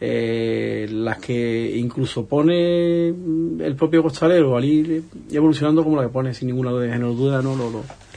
[0.00, 6.34] eh, las que incluso pone el propio costalero al ir evolucionando como la que pone
[6.34, 7.56] sin ninguna duda ¿no?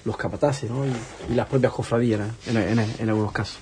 [0.05, 0.86] Los, capataces ¿no?
[0.86, 3.59] y, las propias cofradías en algunos casos.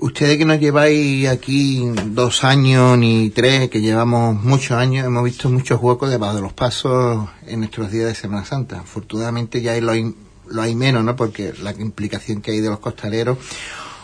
[0.00, 5.50] Ustedes que nos lleváis aquí dos años ni tres, que llevamos muchos años, hemos visto
[5.50, 8.78] muchos huecos debajo de los pasos en nuestros días de Semana Santa.
[8.80, 10.14] Afortunadamente ya lo hay,
[10.46, 11.16] lo hay menos, ¿no?
[11.16, 13.38] Porque la implicación que hay de los costaleros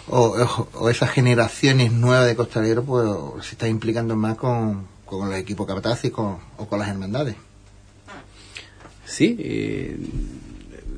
[0.09, 5.65] o, esas generaciones nuevas de costaleros, pues se está implicando más con, con los equipos
[5.67, 7.37] capataces y con- o con las hermandades.
[9.07, 9.97] Sí, eh,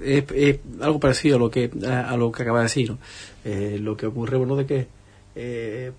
[0.07, 2.91] es, algo parecido a lo que a, lo que acaba de decir.
[2.91, 2.99] ¿no?
[3.45, 4.87] Eh, lo que ocurre, bueno, de que
[5.35, 5.93] eh,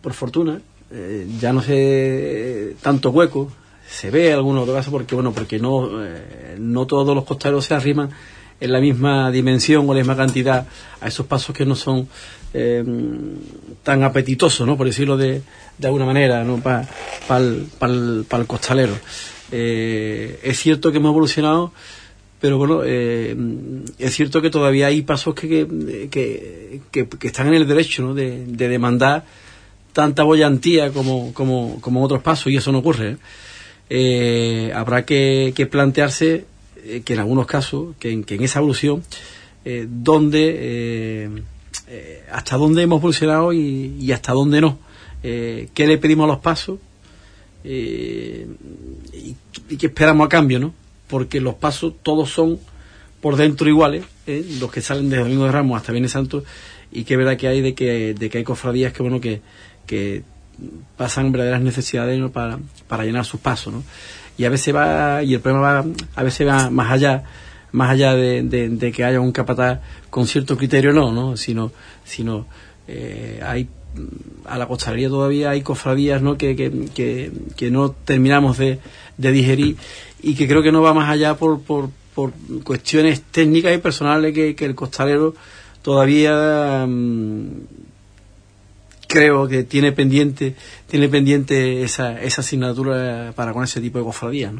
[0.00, 3.50] por fortuna eh, ya no se tanto hueco,
[3.88, 5.88] se ve algunos otros casos porque bueno, porque no
[6.58, 8.10] no todos los costeros se arriman
[8.60, 10.66] en la misma dimensión o la misma cantidad
[11.00, 12.08] a esos pasos que no son
[12.54, 12.84] eh,
[13.82, 14.76] tan apetitosos, ¿no?
[14.76, 15.42] Por decirlo de,
[15.76, 16.58] de alguna manera, ¿no?
[16.58, 16.86] Para
[17.38, 18.94] el costalero.
[19.50, 21.72] Eh, es cierto que hemos evolucionado,
[22.40, 23.36] pero bueno, eh,
[23.98, 28.14] es cierto que todavía hay pasos que, que, que, están en el derecho ¿no?
[28.14, 29.24] de, de demandar
[29.92, 33.10] tanta bollantía como, como, como otros pasos y eso no ocurre.
[33.10, 33.16] ¿eh?
[33.90, 36.44] Eh, habrá que, plantearse
[37.04, 39.02] que en algunos casos, que en, en esa evolución,
[39.88, 41.42] dónde,
[42.30, 44.78] hasta dónde hemos evolucionado y, hasta dónde no.
[45.22, 46.78] ¿Qué le pedimos a los pasos?
[47.64, 48.46] Y,
[49.68, 50.72] y qué esperamos a cambio, ¿no?
[51.08, 52.58] Porque los pasos todos son
[53.20, 54.44] por dentro iguales, ¿eh?
[54.60, 56.44] los que salen desde Domingo de Ramos hasta Viernes Santo,
[56.92, 59.40] y qué verdad que hay de que, de que hay cofradías que, bueno, que,
[59.86, 60.22] que
[60.96, 62.30] pasan verdaderas necesidades ¿no?
[62.30, 63.82] para, para llenar sus pasos, ¿no?
[64.38, 67.24] y a veces va, y el problema va, a veces va más allá,
[67.72, 69.80] más allá de, de, que haya un capataz
[70.10, 71.36] con cierto criterio, no, ¿no?
[71.36, 71.72] Sino,
[72.04, 72.46] sino
[72.86, 73.68] eh, hay
[74.44, 76.36] a la costalería todavía hay cofradías ¿no?
[76.36, 78.78] que, que, que, no terminamos de,
[79.18, 79.76] de, digerir
[80.22, 82.32] y que creo que no va más allá por, por, por
[82.64, 85.34] cuestiones técnicas y personales que, que el costalero
[85.82, 87.46] todavía mm,
[89.06, 90.54] creo que tiene pendiente
[90.86, 94.52] tiene pendiente esa, esa asignatura para con ese tipo de cofradías.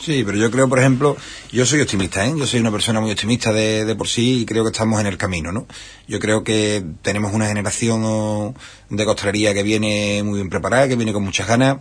[0.00, 1.16] Sí, pero yo creo, por ejemplo,
[1.50, 2.32] yo soy optimista, ¿eh?
[2.36, 5.06] Yo soy una persona muy optimista de, de, por sí y creo que estamos en
[5.06, 5.66] el camino, ¿no?
[6.06, 8.54] Yo creo que tenemos una generación
[8.90, 11.78] de costalería que viene muy bien preparada, que viene con muchas ganas.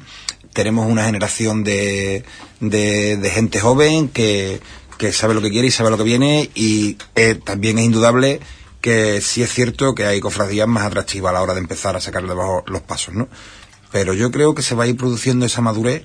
[0.52, 2.24] Tenemos una generación de,
[2.60, 4.62] de, gente joven que,
[4.98, 8.40] que sabe lo que quiere y sabe lo que viene y eh, también es indudable
[8.82, 12.02] que sí es cierto que hay cofradías más atractivas a la hora de empezar a
[12.02, 13.28] sacar debajo los pasos, ¿no?
[13.92, 16.04] Pero yo creo que se va a ir produciendo esa madurez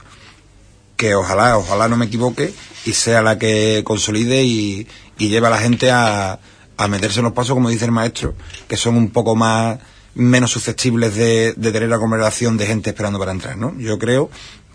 [1.03, 4.87] que ojalá, ojalá no me equivoque y sea la que consolide y,
[5.19, 6.39] y lleve a la gente a,
[6.77, 8.37] a meterse en los pasos, como dice el maestro,
[8.69, 9.81] que son un poco más
[10.15, 13.77] menos susceptibles de, de tener la conversación de gente esperando para entrar, ¿no?
[13.81, 14.31] Yo creo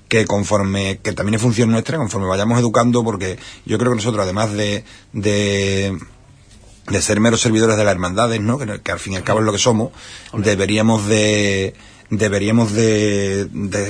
[0.09, 4.21] que conforme, que también es función nuestra, conforme vayamos educando, porque yo creo que nosotros,
[4.21, 5.97] además de, de,
[6.89, 8.57] de ser meros servidores de las hermandades, ¿no?
[8.57, 9.91] Que, que, al fin y al cabo es lo que somos,
[10.33, 11.73] deberíamos de,
[12.09, 13.47] deberíamos de,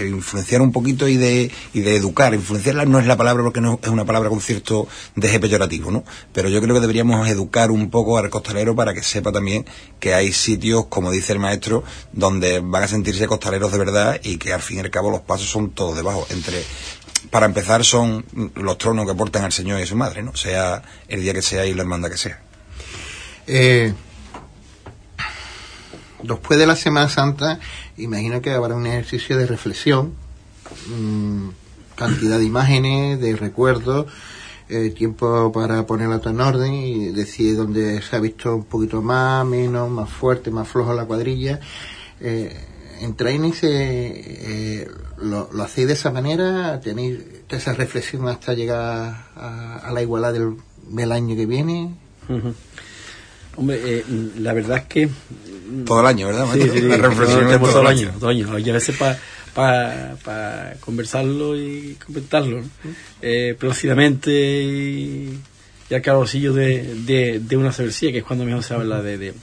[0.09, 2.33] influenciar un poquito y de, y de educar.
[2.33, 6.03] Influenciarla no es la palabra porque no es una palabra con cierto deje peyorativo, ¿no?
[6.33, 9.65] Pero yo creo que deberíamos educar un poco al costalero para que sepa también
[9.99, 14.37] que hay sitios, como dice el maestro, donde van a sentirse costaleros de verdad y
[14.37, 16.25] que al fin y al cabo los pasos son todos debajo.
[16.29, 16.63] Entre,
[17.29, 20.35] para empezar son los tronos que portan al Señor y a su madre, ¿no?
[20.35, 22.41] Sea el día que sea y la hermandad que sea.
[23.47, 23.93] Eh,
[26.23, 27.59] después de la Semana Santa,
[27.97, 30.13] imagino que habrá un ejercicio de reflexión,
[30.87, 31.49] mmm,
[31.95, 34.07] cantidad de imágenes, de recuerdos,
[34.69, 39.01] eh, tiempo para ponerla todo en orden y decir dónde se ha visto un poquito
[39.01, 41.59] más, menos, más fuerte, más flojo la cuadrilla.
[42.19, 42.53] Eh,
[42.99, 44.87] ¿Entráis en ese, eh,
[45.19, 46.81] lo, lo, hacéis de esa manera?
[46.81, 50.57] ¿Tenéis esa reflexión hasta llegar a, a la igualdad del,
[50.89, 51.95] del, año que viene?
[53.57, 54.03] Hombre, eh,
[54.39, 55.09] la verdad es que
[55.85, 56.45] todo el año, ¿verdad?
[56.53, 56.87] Sí, sí, sí.
[57.71, 58.59] Todo, el año, todo el año.
[58.59, 59.19] Y a veces para
[59.53, 62.69] pa, pa conversarlo y comentarlo, ¿no?
[63.21, 65.39] eh, plácidamente y,
[65.89, 69.17] y al calorcillo de, de, de una cervecilla, que es cuando mejor se habla de,
[69.17, 69.33] de.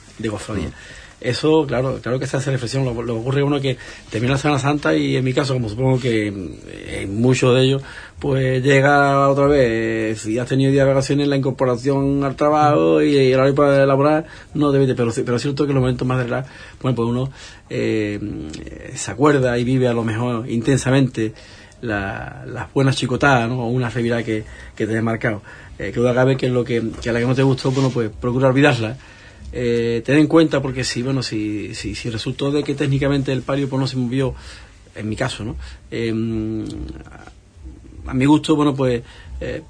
[1.24, 2.84] Eso, claro, claro que se hace reflexión.
[2.84, 3.78] Lo, lo ocurre uno que
[4.10, 7.82] termina la Semana Santa y en mi caso, como supongo que en muchos de ellos,
[8.18, 13.16] pues llega otra vez, si has tenido días de vacaciones, la incorporación al trabajo y
[13.16, 16.18] el horario para elaborar, no debe pero, pero es cierto que en los momentos más
[16.18, 16.46] de verdad,
[16.82, 17.30] bueno, pues uno
[17.70, 18.20] eh,
[18.94, 21.32] se acuerda y vive a lo mejor intensamente
[21.80, 23.64] la, las buenas chicotadas, ¿no?
[23.64, 24.44] O una revirada que,
[24.76, 25.40] que te he marcado.
[25.78, 27.88] Eh, que duda cabe que lo que, que a la que no te gustó, bueno,
[27.88, 28.96] pues procura olvidarla.
[29.56, 33.42] Eh, ten en cuenta porque si bueno si, si, si resultó de que técnicamente el
[33.42, 34.34] palio pues no se movió
[34.96, 35.54] en mi caso no
[35.92, 36.12] eh,
[38.04, 39.00] a mi gusto bueno pues
[39.40, 39.62] eh,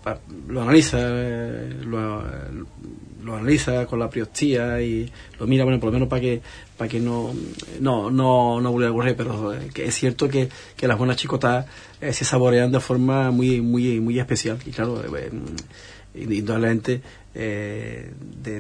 [0.49, 2.23] lo analiza lo,
[3.25, 6.41] lo, analiza con la priostía y lo mira bueno por lo menos para que
[6.79, 7.35] para que no
[7.81, 11.67] no no no vuelva a ocurrir pero que es cierto que, que las buenas chicotas
[12.01, 15.03] se saborean de forma muy muy muy especial y claro
[16.15, 17.03] indudablemente
[17.35, 18.13] de,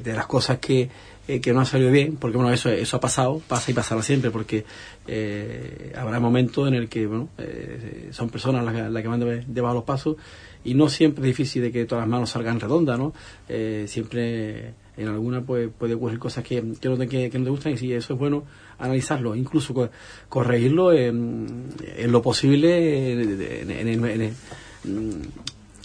[0.02, 0.90] de las cosas que
[1.26, 4.02] eh, que no ha salido bien, porque bueno, eso, eso ha pasado, pasa y pasará
[4.02, 4.64] siempre, porque
[5.06, 9.44] eh, habrá momentos en el que, bueno, eh, son personas las, las que van de,
[9.46, 10.16] debajo los pasos
[10.64, 13.12] y no siempre es difícil de que todas las manos salgan redondas, ¿no?
[13.48, 17.44] Eh, siempre en alguna pues, puede ocurrir cosas que, que, no te, que, que no
[17.44, 18.44] te gustan y si eso es bueno
[18.78, 19.90] analizarlo, incluso co
[20.28, 21.68] corregirlo en,
[22.08, 24.34] lo posible en, en, en,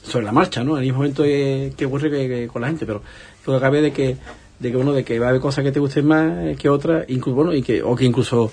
[0.01, 0.73] sobre la marcha, ¿no?
[0.73, 3.01] En el mismo momento que, que ocurre que, con la gente, pero
[3.43, 4.17] todo cabe de que
[4.59, 7.05] de que bueno de que va a haber cosas que te gusten más que otras
[7.07, 8.51] incluso bueno y que o que incluso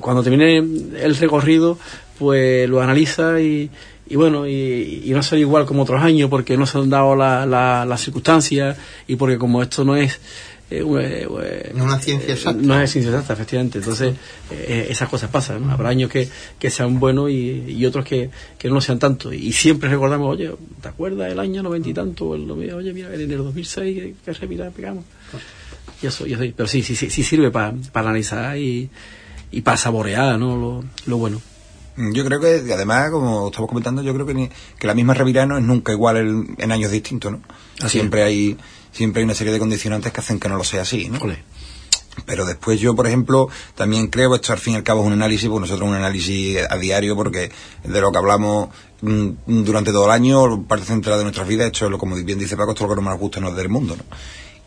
[0.00, 1.78] cuando termine el recorrido
[2.18, 3.70] pues lo analiza y,
[4.08, 7.16] y bueno y, y, no sale igual como otros años porque no se han dado
[7.16, 8.76] las la, la circunstancias
[9.06, 10.20] y porque como esto no es
[10.80, 14.14] eh, eh, una ciencia exacta no es ciencia exacta efectivamente entonces
[14.50, 15.72] eh, esas cosas pasan ¿no?
[15.72, 19.52] habrá años que, que sean buenos y, y otros que, que no sean tanto y
[19.52, 23.36] siempre recordamos oye ¿te acuerdas el año noventa y tanto el, oye mira en el
[23.38, 25.04] 2006 que repita pegamos
[26.02, 28.90] y eso, y eso, pero sí, sí, sí, sí sirve para pa analizar y,
[29.52, 30.56] y para saborear ¿no?
[30.56, 31.40] lo, lo bueno.
[31.96, 35.46] Yo creo que, además, como estamos comentando, yo creo que, ni, que la misma revirada
[35.46, 37.40] no es nunca igual el, en años distintos, ¿no?
[37.80, 38.26] Así siempre es.
[38.28, 38.56] hay
[38.92, 41.18] siempre hay una serie de condicionantes que hacen que no lo sea así, ¿no?
[41.18, 41.42] Olé.
[42.26, 45.14] Pero después yo, por ejemplo, también creo, esto al fin y al cabo es un
[45.14, 47.50] análisis, porque nosotros un análisis a diario, porque
[47.84, 48.68] de lo que hablamos
[49.00, 52.38] mm, durante todo el año, parte central de nuestras vidas, esto es lo, como bien
[52.38, 54.04] dice Paco, esto es lo que nos más gusta no es del mundo, ¿no?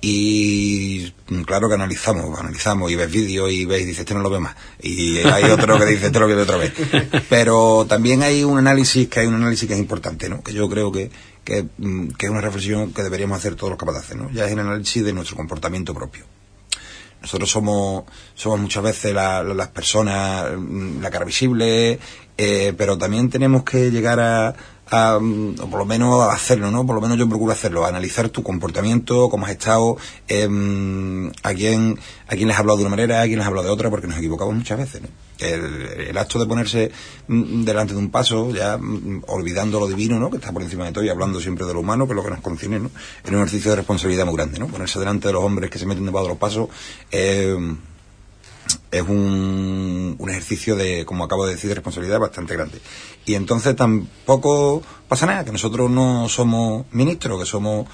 [0.01, 4.21] Y mm, claro que analizamos, analizamos y ves vídeos y ves y dices, este no
[4.21, 4.55] lo ve más.
[4.82, 6.73] Y hay otro que dice, este lo ve otra vez.
[7.30, 10.43] Pero también hay un análisis que hay un análisis que es importante, ¿no?
[10.43, 11.09] Que yo creo que,
[11.45, 14.29] que, mm, que es una reflexión que deberíamos hacer todos los capataces, ¿no?
[14.31, 16.25] Ya es el análisis de nuestro comportamiento propio.
[17.21, 18.03] Nosotros somos,
[18.35, 21.97] somos muchas veces la- la- las personas, mm, la cara visible,
[22.37, 24.53] eh, pero también tenemos que llegar a,
[24.91, 26.86] mm, o por lo menos hacerlo, ¿no?
[26.86, 31.99] Por lo menos yo procuro hacerlo, analizar tu comportamiento, cómo has estado, em, a quién,
[32.27, 33.89] a quién les has hablado de una manera, a quién les has hablado de otra,
[33.89, 35.01] porque nos equivocamos muchas veces.
[35.38, 36.91] El, acto de ponerse
[37.27, 40.29] mm, delante de un paso, ya mm, olvidando lo divino, ¿no?
[40.29, 42.23] Que está por encima de todo y hablando siempre de lo humano, que es lo
[42.23, 42.91] que nos concierne, ¿no?
[43.23, 44.67] Es un ejercicio de responsabilidad muy grande, ¿no?
[44.67, 46.69] Ponerse delante de los hombres que se meten debajo de los pasos,
[47.11, 47.77] em,
[48.97, 52.79] es un, un ejercicio de, como acabo de decir, de responsabilidad bastante grande.
[53.25, 57.87] Y entonces tampoco pasa nada, que nosotros no somos ministros, que somos,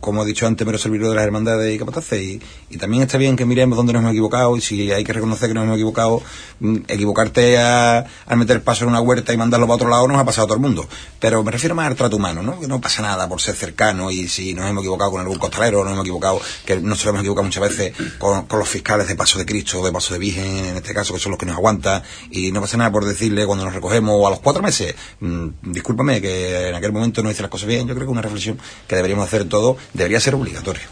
[0.00, 2.40] como he dicho antes, meros servidores de las hermandades y capataces.
[2.70, 5.48] Y, también está bien que miremos dónde nos hemos equivocado y si hay que reconocer
[5.48, 6.22] que nos hemos equivocado,
[6.60, 8.04] mm, equivocarte a,
[8.36, 10.56] meter paso en una huerta y mandarlo para otro lado nos ha pasado a todo
[10.56, 10.86] el mundo.
[11.20, 12.60] Pero me refiero más al trato humano, ¿no?
[12.60, 15.82] Que no pasa nada por ser cercano y si nos hemos equivocado con algún costalero,
[15.84, 19.46] nos hemos equivocado, que nos hemos equivocado muchas veces con, los fiscales de Paso de
[19.46, 22.52] Cristo, de Paso de Virgen, en este caso, que son los que nos aguantan, y
[22.52, 26.20] no pasa nada por decirle cuando nos recogemos o a los cuatro meses, mm, discúlpame
[26.20, 28.96] que en aquel momento no hice las cosas bien, yo creo que una reflexión que
[28.96, 30.82] deberíamos hacer todos debería ser obligatoria.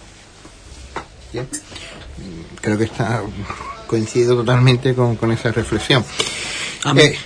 [1.32, 1.48] Bien.
[2.60, 3.22] Creo que está
[3.86, 6.04] coincido totalmente con, con esa reflexión.
[6.84, 7.12] Amén.
[7.12, 7.16] Eh,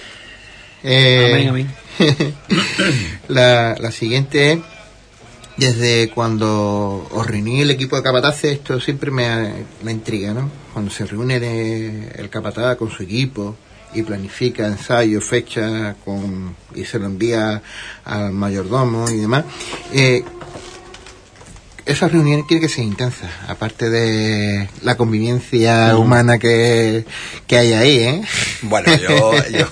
[0.82, 1.74] eh, Amén, amén.
[3.28, 4.58] la, la siguiente es,
[5.58, 10.48] desde cuando os reuní el equipo de capataces, esto siempre me, me intriga, ¿no?
[10.72, 13.56] Cuando se reúne el capataz con su equipo
[13.92, 17.60] y planifica ensayo, fecha, con, y se lo envía
[18.04, 19.44] al mayordomo y demás,
[19.92, 20.22] eh,
[21.88, 27.04] esas reuniones quiere que sean intensas, aparte de la convivencia humana que,
[27.46, 28.22] que hay ahí, ¿eh?
[28.62, 29.66] Bueno, yo, yo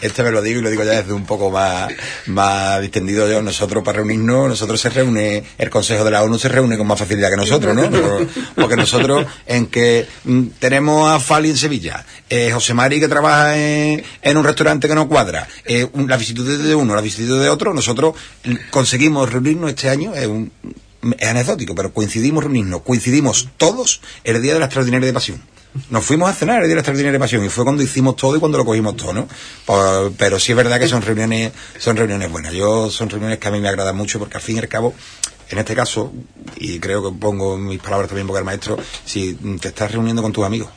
[0.00, 1.90] esto me lo digo y lo digo ya desde un poco más,
[2.26, 3.42] más distendido yo.
[3.42, 6.98] Nosotros para reunirnos, nosotros se reúne, el Consejo de la ONU se reúne con más
[6.98, 7.90] facilidad que nosotros, ¿no?
[7.90, 13.08] Pero- Porque nosotros, en que mm, tenemos a Fali en Sevilla, eh, José Mari que
[13.08, 17.00] trabaja en, en un restaurante que no cuadra, eh, un- la vicisitud de uno, la
[17.00, 18.14] vicisitud de otro, nosotros
[18.70, 20.52] conseguimos reunirnos este año, es un,
[21.18, 25.42] es anecdótico, pero coincidimos reunirnos, coincidimos todos el día de la extraordinaria de pasión.
[25.88, 28.16] Nos fuimos a cenar el día de la extraordinaria de pasión y fue cuando hicimos
[28.16, 29.28] todo y cuando lo cogimos todo, ¿no?
[30.18, 32.52] Pero sí es verdad que son reuniones, son reuniones buenas.
[32.52, 34.94] Yo son reuniones que a mí me agradan mucho porque al fin y al cabo,
[35.48, 36.12] en este caso,
[36.56, 40.32] y creo que pongo mis palabras también porque el maestro, si te estás reuniendo con
[40.32, 40.68] tus amigos,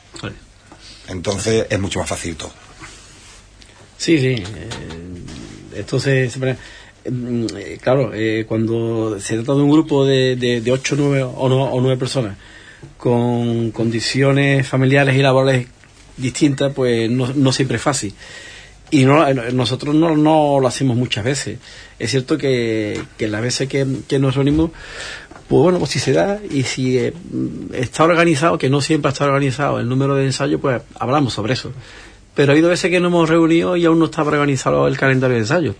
[1.09, 2.53] entonces es mucho más fácil todo.
[3.97, 4.43] Sí, sí.
[4.43, 5.15] eh,
[5.75, 6.29] esto se,
[7.81, 11.65] claro, eh, cuando se trata de un grupo de, de, de 8 nueve, o, no-
[11.71, 12.37] o 9 personas
[12.97, 15.67] con condiciones familiares y laborales
[16.17, 18.13] distintas, pues no, no siempre es fácil.
[18.91, 21.57] Y no, nosotros no, no lo hacemos muchas veces.
[21.99, 23.85] Es cierto que, que las veces que,
[24.19, 24.71] nos reunimos,
[25.47, 29.09] pues bueno, pues si se da y si eh, mm, está organizado, que no siempre
[29.11, 31.71] está organizado el número de ensayos, pues hablamos sobre eso.
[32.35, 35.35] Pero ha habido veces que nos hemos reunido y aún no estaba organizado el calendario
[35.35, 35.75] de ensayos.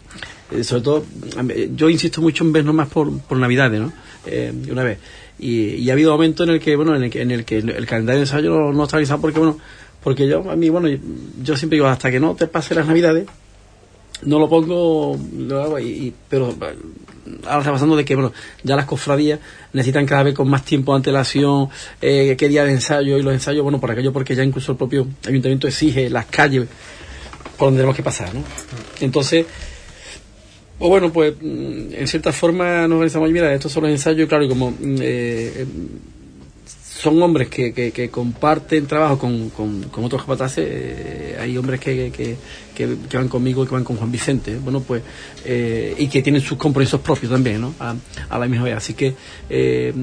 [0.57, 1.05] Eh, sobre todo,
[1.43, 3.91] mí- yo insisto mucho en vernos más por, por Navidades, ¿no?
[4.25, 4.97] Eh, una vez.
[5.39, 7.57] Y, y ha habido momentos en el que, bueno, en el que, en el, que
[7.57, 9.57] el, calendario de ensayo no, no está organizado porque, bueno,
[10.03, 10.87] porque yo, a mí, bueno,
[11.43, 13.25] yo siempre digo, hasta que no te pase las Navidades,
[14.23, 16.75] no lo pongo, lo hago y, y- pero eh,
[17.45, 18.31] ahora está pasando de que bueno
[18.63, 19.39] ya las cofradías
[19.73, 21.67] necesitan cada vez con más tiempo de antelación
[22.01, 24.77] eh, qué día de ensayo y los ensayos bueno por aquello porque ya incluso el
[24.77, 26.67] propio ayuntamiento exige las calles
[27.57, 28.41] por donde tenemos que pasar ¿no?
[29.01, 29.45] entonces
[30.77, 34.43] pues bueno pues mm, en cierta forma nos organizamos mira estos son los ensayos claro
[34.43, 35.65] y como mm, eh, eh,
[37.05, 40.65] son hombres que, que, que comparten trabajo con, con, otros capataces.
[40.67, 42.35] eh, hay hombres que, que,
[42.73, 44.57] que, van conmigo y que van con Juan Vicente.
[44.57, 45.03] Bueno, pues,
[45.43, 47.75] eh, y que tienen sus compromisos propios también, ¿no?
[47.79, 48.77] A, la misma vez.
[48.77, 49.13] Así que,
[49.51, 49.93] eh,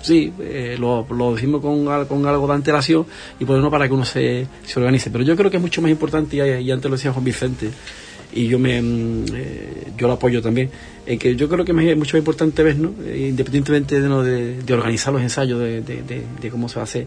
[0.00, 0.32] sí,
[0.78, 3.04] lo, lo decimos con, con algo de antelación
[3.38, 5.10] y por no para que uno se, se organice.
[5.10, 7.70] Pero yo creo que es mucho más importante, y, y antes lo decía Juan Vicente,
[8.32, 10.70] y yo me mm, eh, yo lo apoyo también
[11.06, 14.22] en que yo creo que es mucho más importante ver no Eh, independientemente de, no,
[14.22, 17.06] de, de organizar los ensayos de, de, cómo se va a hacer.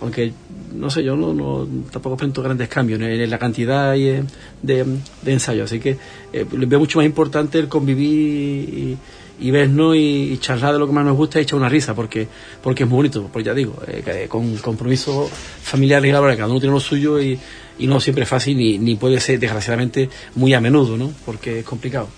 [0.00, 0.32] Aunque
[0.74, 4.24] no sé yo no, no tampoco presento grandes cambios en, en la cantidad y, eh,
[4.62, 4.84] de,
[5.26, 5.70] ensayos.
[5.70, 5.96] Así que
[6.32, 8.98] eh, veo mucho más importante el convivir y,
[9.40, 12.26] y vernos y, charlar de lo que más nos gusta y echar una risa, porque
[12.62, 16.50] porque es muy bonito, pues ya digo, eh, que con compromisos familiares y laborales, cada
[16.50, 17.38] uno tiene lo suyo y,
[17.78, 21.12] y no siempre es fácil ni, ni puede ser, desgraciadamente, muy a menudo, ¿no?
[21.24, 22.08] Porque es complicado.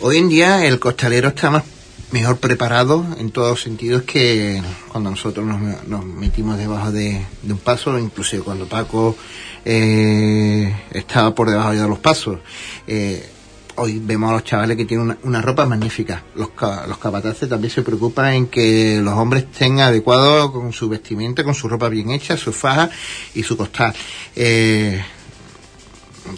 [0.00, 1.64] Hoy en día el costalero está más
[2.12, 7.58] mejor preparado en todos los sentidos que cuando nosotros nos, nos metimos debajo de, un
[7.58, 9.16] paso, inclusive cuando Paco
[9.64, 12.38] eh, estaba por debajo de los pasos.
[12.86, 13.28] Eh,
[13.76, 16.22] hoy vemos a los chavales que tienen una, ropa magnífica.
[16.34, 16.50] Los,
[16.88, 21.54] los capataces también se preocupan en que los hombres estén adecuados con su vestimenta, con
[21.54, 22.90] su ropa bien hecha, su faja
[23.34, 23.94] y su costal.
[24.36, 25.02] Eh,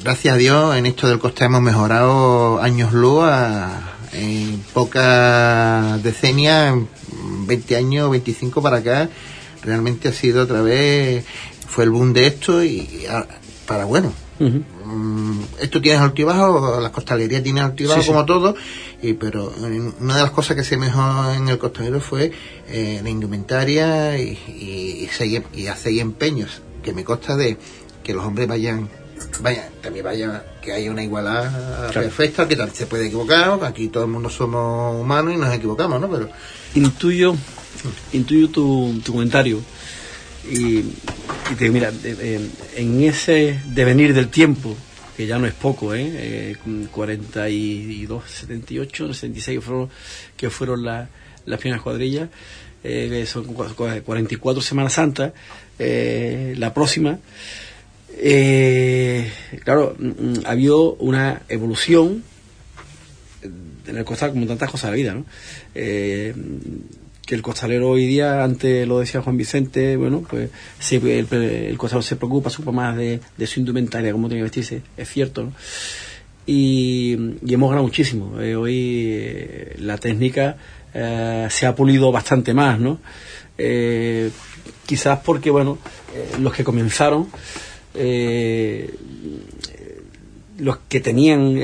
[0.03, 3.24] gracias a Dios en esto del costal hemos mejorado años luz
[4.12, 6.89] en pocas decenias, en
[7.47, 9.09] 20 años, 25 para acá,
[9.62, 11.24] realmente ha sido otra vez,
[11.66, 13.07] fue el boom de esto y,
[13.66, 14.12] para bueno.
[15.61, 18.07] Esto tiene altibajos, las costalerías tienen Sí, sí.
[18.07, 18.55] como todo,
[19.03, 22.32] y, pero en- una de las cosas que se mejoró en el costalero fue
[22.68, 27.57] eh, la indumentaria y, y, y seguir- y hacer empeños, que me consta de
[28.03, 28.88] que los hombres vayan,
[29.40, 31.51] vayan también vaya, que haya una igualdad
[31.93, 32.09] Claro.
[32.09, 36.11] perfecta, que se puede equivocar, aquí todo el mundo somos humanos y nos equivocamos, ¿no?
[36.11, 36.28] Pero
[36.74, 37.34] intuyo
[38.12, 39.59] intuyo tu, tu comentario
[40.51, 40.82] y,
[41.57, 42.40] te digo, mira de-
[42.76, 44.76] en ese devenir del tiempo
[45.16, 46.11] que ya no es poco ¿eh?
[46.14, 49.88] eh, con 42 78 76 que fueron
[50.36, 51.09] que fueron la-
[51.47, 52.28] las primeras cuadrillas
[52.84, 55.32] eh, son cua- cua- 44 Semanas Santa
[55.78, 57.18] eh, la próxima
[58.14, 59.30] eh,
[59.64, 62.24] claro mm, mm, había una evolución
[63.86, 65.24] en el costal como tantas cosas de la vida, ¿no?
[67.33, 72.03] El costalero hoy día, antes lo decía Juan Vicente, bueno, pues sí, el, el costalero
[72.03, 75.53] se preocupa, se ocupa más de, su indumentaria, cómo tiene que vestirse, es cierto, ¿no?
[76.45, 77.12] Y,
[77.49, 78.39] hemos ganado muchísimo.
[78.39, 80.59] Eh, hoy eh, la técnica
[80.93, 82.99] eh, se ha pulido bastante más, ¿no?
[84.85, 85.78] Quizás porque, bueno,
[86.39, 87.28] los que comenzaron
[90.59, 91.55] los que tenían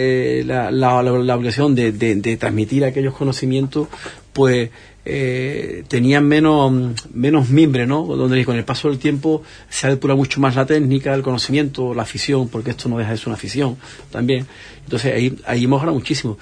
[0.47, 3.89] la, obligación de transmitir aquellos conocimientos,
[4.33, 4.71] pues
[5.11, 6.73] eh, tenían menos,
[7.15, 8.05] menos mimbre, ¿no?
[8.05, 11.95] Donde con el paso del tiempo se ha depurado mucho más la técnica, el conocimiento,
[11.95, 13.77] la afición, porque esto no deja de ser una afición
[14.11, 14.47] también.
[14.85, 16.39] Entonces ahí, ahí hemos ganado muchísimo.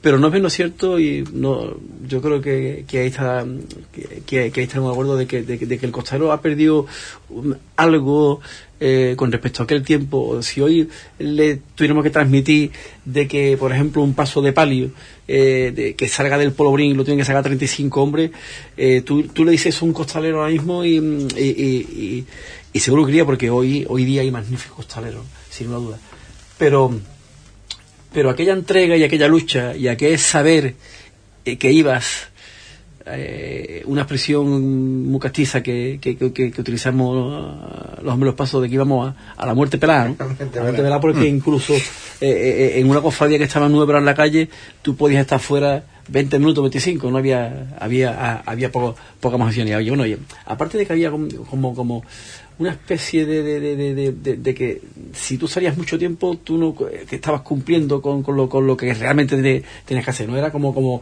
[0.00, 1.76] Pero no es menos cierto y no
[2.08, 3.44] yo creo que, que ahí está
[4.26, 6.86] que, ahí estamos de acuerdo de que, de, que- el costalero ha perdido
[7.76, 8.40] algo
[8.80, 10.42] eh, con respecto a aquel tiempo.
[10.42, 12.70] Si hoy le tuviéramos que transmitir
[13.04, 14.90] de que, por ejemplo, un paso de palio
[15.28, 18.30] eh, de que salga del polvorín lo tienen que sacar 35 hombres,
[18.76, 21.86] eh, tú, tú le dices un costalero ahora mismo y, y, y-
[22.18, 22.26] y-
[22.72, 25.98] y seguro que iría porque hoy, hoy día hay magníficos costaleros, sin una duda.
[26.58, 26.98] Pero
[28.12, 30.74] pero aquella entrega y aquella lucha y aquel saber
[31.44, 32.29] eh, que ibas,
[33.06, 38.68] eh, una expresión muy castiza que, que, que- utilizamos ah, los hombres los pasos de
[38.68, 40.16] que íbamos a, a la muerte pelada, ¿no?
[40.20, 40.24] A
[40.56, 41.80] la muerte pelada porque incluso eh,
[42.20, 44.48] eh, en una cofradía que estaba nueve horas en la calle,
[44.82, 49.48] tú podías estar fuera 20 minutos, 25, no había había ah, había poco, poca más
[49.48, 49.68] opción.
[49.68, 52.04] Y había, bueno, y aparte de que había como, como,
[52.58, 54.82] una especie de, de, de, que
[55.14, 58.66] si tú salías mucho tiempo, tú no eh, que estabas cumpliendo con, con, lo, con
[58.66, 60.36] lo que realmente te- tenías que hacer, ¿no?
[60.36, 61.00] Era como, como,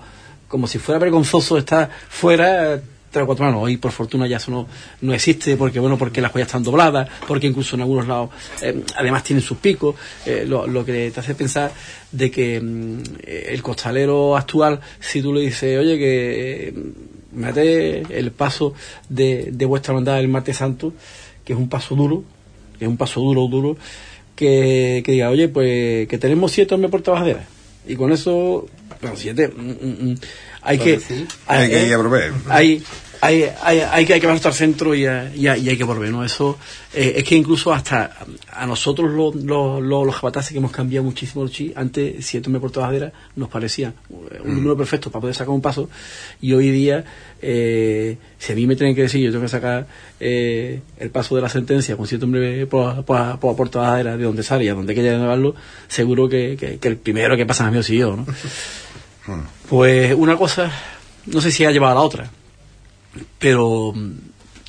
[0.48, 2.80] como si fuera vergonzoso estar fuera
[3.10, 3.60] tres o cuatro años.
[3.62, 4.66] Hoy, por fortuna, ya eso no,
[5.00, 8.30] no existe, porque bueno, porque las joyas están dobladas, porque incluso en algunos lados,
[8.62, 9.94] eh, además tienen sus picos,
[10.26, 11.72] eh, lo, lo que te hace pensar
[12.12, 16.74] de que mm, eh, el costalero actual, si tú le dices, oye, que eh,
[17.32, 18.74] mate el paso
[19.08, 20.92] de, de vuestra hermandad el martes santo,
[21.44, 22.24] que es un paso duro,
[22.78, 23.76] que es un paso duro, duro,
[24.36, 27.46] que, que diga, oye, pues que tenemos siete hombres por trabajadera.
[27.88, 28.66] Y con eso,
[29.00, 30.18] bueno, siete, mm, mm, mm,
[30.62, 31.00] hay que...
[31.00, 31.26] sí.
[31.46, 32.32] Hay que ir a proveer.
[32.48, 32.82] Hay,
[33.20, 35.84] hay, hay, hay que, hay que al centro y, a- y, a- y hay que
[35.84, 36.24] volver, ¿no?
[36.24, 36.58] Eso
[36.94, 38.16] eh, es que incluso hasta
[38.52, 42.48] a nosotros los, los, los, los jabatases que hemos cambiado muchísimo el chi, antes siete
[42.48, 45.88] hombres por trabajadera nos parecía un número perfecto para poder sacar un paso
[46.40, 47.04] y hoy día
[47.42, 49.86] eh, si a mí me tienen que decir yo tengo que sacar
[50.20, 54.42] eh, el paso de la sentencia con siete hombres por, por, por, por de donde
[54.42, 55.54] sale y a donde quiera llevarlo
[55.88, 58.26] seguro que, que, que el primero que pasa a mí soy yo, ¿no?
[59.68, 60.70] Pues una cosa,
[61.26, 62.30] no sé si ha llevado a la otra,
[63.38, 64.12] pero mm,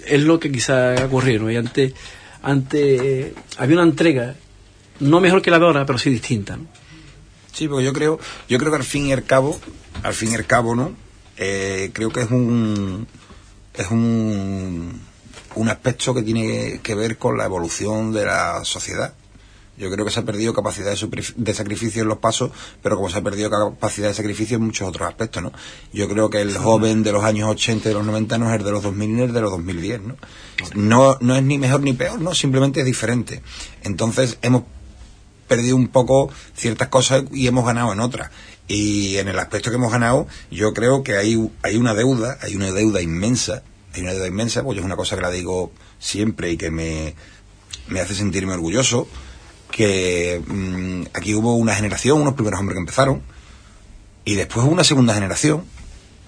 [0.06, 1.50] es lo que quizá ha ocurrido.
[1.50, 1.94] Y antes,
[2.42, 4.36] antes eh, había una entrega,
[5.00, 6.68] no mejor que la de ahora, pero sí distinta, ¿no?
[7.52, 9.60] Sí, porque yo creo, yo creo que al fin y al cabo,
[10.04, 10.94] al fin y al cabo, ¿no?
[11.38, 13.08] Eh, creo que es un
[13.74, 15.02] es un
[15.56, 19.14] un aspecto que tiene que ver con la evolución de la sociedad.
[19.80, 22.52] Yo creo que se ha perdido capacidad de, de sacrificio en los pasos,
[22.84, 25.54] pero como se ha perdido capacidad de sacrificio en muchos otros aspectos, ¿no?
[25.94, 28.60] Yo creo que el joven de los años 80 y de los 90 no es
[28.60, 30.18] el de los 2000 ni el de los 2010, ¿no?
[30.76, 32.36] No, no es ni mejor ni peor, ¿no?
[32.36, 33.42] Simplemente es diferente.
[33.84, 34.64] Entonces hemos
[35.48, 38.32] perdido un poco ciertas cosas y hemos ganado en otras.
[38.68, 42.56] Y en el aspecto que hemos ganado, yo creo que hay, hay una deuda, hay
[42.56, 43.64] una deuda inmensa,
[43.94, 47.16] hay una deuda inmensa, pues es una cosa que la digo siempre y que me,
[47.88, 49.08] me hace sentirme orgulloso,
[49.72, 53.22] que mm, aquí hubo una generación, unos primeros hombres que empezaron,
[54.26, 55.66] y después una segunda generación,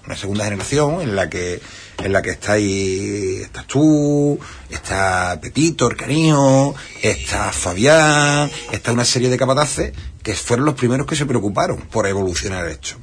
[0.06, 1.60] una segunda generación en la que
[1.98, 4.38] en la que está ahí, estás tú,
[4.70, 11.06] está Pepito, el cariño, está Fabián, está una serie de capataces que fueron los primeros
[11.06, 12.96] que se preocuparon por evolucionar esto.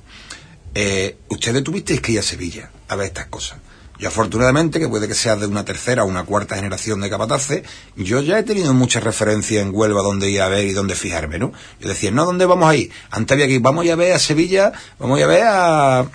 [0.75, 3.59] Eh, ustedes tuvisteis que ir a Sevilla a ver estas cosas.
[3.99, 7.63] Yo afortunadamente, que puede que sea de una tercera o una cuarta generación de capataces,
[7.97, 11.37] yo ya he tenido muchas referencias en Huelva donde ir a ver y donde fijarme,
[11.37, 11.51] ¿no?
[11.81, 12.91] Yo decía, no, ¿dónde vamos a ir?
[13.11, 16.05] Antes había que ir, vamos a ver a Sevilla, vamos a ver a,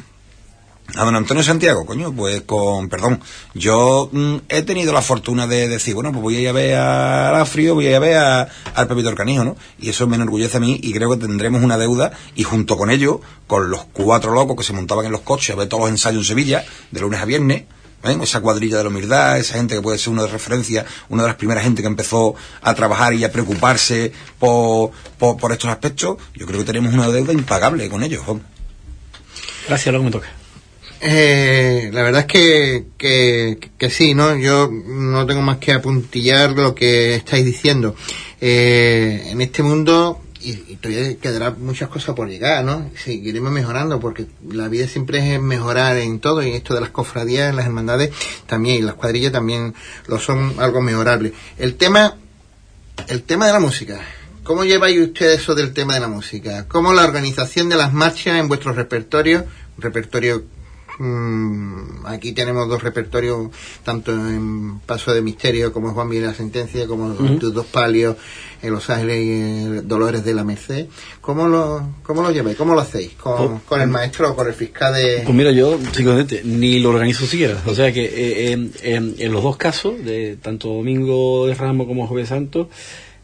[0.97, 3.20] a don Antonio Santiago, coño, pues con, perdón,
[3.55, 6.74] yo mm, he tenido la fortuna de decir, bueno, pues voy a ir a ver
[6.76, 9.57] al Afrio, voy a ir a ver a- al Pepito Canijo, ¿no?
[9.78, 12.91] Y eso me enorgullece a mí y creo que tendremos una deuda y junto con
[12.91, 15.91] ello, con los cuatro locos que se montaban en los coches a ver todos los
[15.91, 17.64] ensayos en Sevilla, de lunes a viernes,
[18.03, 18.20] ¿ven?
[18.20, 21.28] esa cuadrilla de la humildad, esa gente que puede ser una de referencia, una de
[21.30, 26.18] las primeras gente que empezó a trabajar y a preocuparse por, por, por estos aspectos,
[26.35, 28.22] yo creo que tenemos una deuda impagable con ellos.
[29.66, 30.28] Gracias, lo que me toca.
[31.07, 34.37] Eh, la verdad es que, que, que sí, ¿no?
[34.37, 37.95] Yo no tengo más que apuntillar lo que estáis diciendo.
[38.41, 42.91] Eh, en este mundo, y, todavía quedará muchas cosas por llegar, ¿no?
[42.97, 47.55] Seguiremos mejorando, porque la vida siempre es mejorar en todo, y esto de las cofradías,
[47.55, 48.11] las hermandades
[48.47, 49.75] también, y las cuadrillas también
[50.07, 51.35] lo son algo mejorable.
[51.59, 52.17] El tema,
[53.09, 54.01] el tema de la música.
[54.43, 56.67] ¿Cómo lleváis ustedes eso del tema de la música?
[56.67, 59.45] ¿Cómo la organización de las marchas en vuestro repertorio,
[59.77, 60.45] repertorio
[62.07, 63.49] aquí tenemos dos repertorios,
[63.85, 67.39] tanto en Paso de Misterio como Juan Miguel la Sentencia, como Ujú.
[67.39, 68.17] tus dos palios
[68.63, 70.87] en Los Ángeles y eh, Dolores de la Merced.
[71.21, 72.57] ¿Cómo lo, cómo lo lleváis?
[72.57, 73.13] ¿Cómo lo hacéis?
[73.13, 75.23] ¿Con, con el maestro o con el fiscal de...?
[75.25, 77.61] Pues mira, yo, psicodente, ni lo organizo siquiera.
[77.67, 81.87] O sea que eh, en- en- en los dos casos, de tanto Domingo de Ramos
[81.87, 82.69] como Jueves Santo,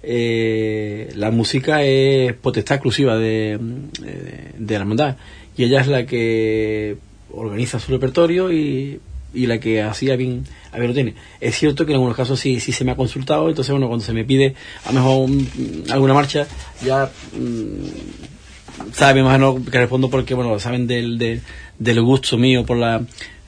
[0.02, 3.58] eh, la música es potestad exclusiva de,
[4.04, 5.16] eh, de la hermandad.
[5.56, 6.96] Y ella es la que
[7.34, 9.00] organiza su repertorio y,
[9.34, 11.14] y la que así a bien, a bien lo tiene.
[11.40, 14.04] Es cierto que en algunos casos sí, sí se me ha consultado, entonces bueno, cuando
[14.04, 14.54] se me pide
[14.84, 16.46] a lo mejor un- alguna marcha,
[16.84, 21.42] ya mm, sabe más o menos que respondo porque bueno saben del, del,
[21.78, 23.02] del gusto mío por la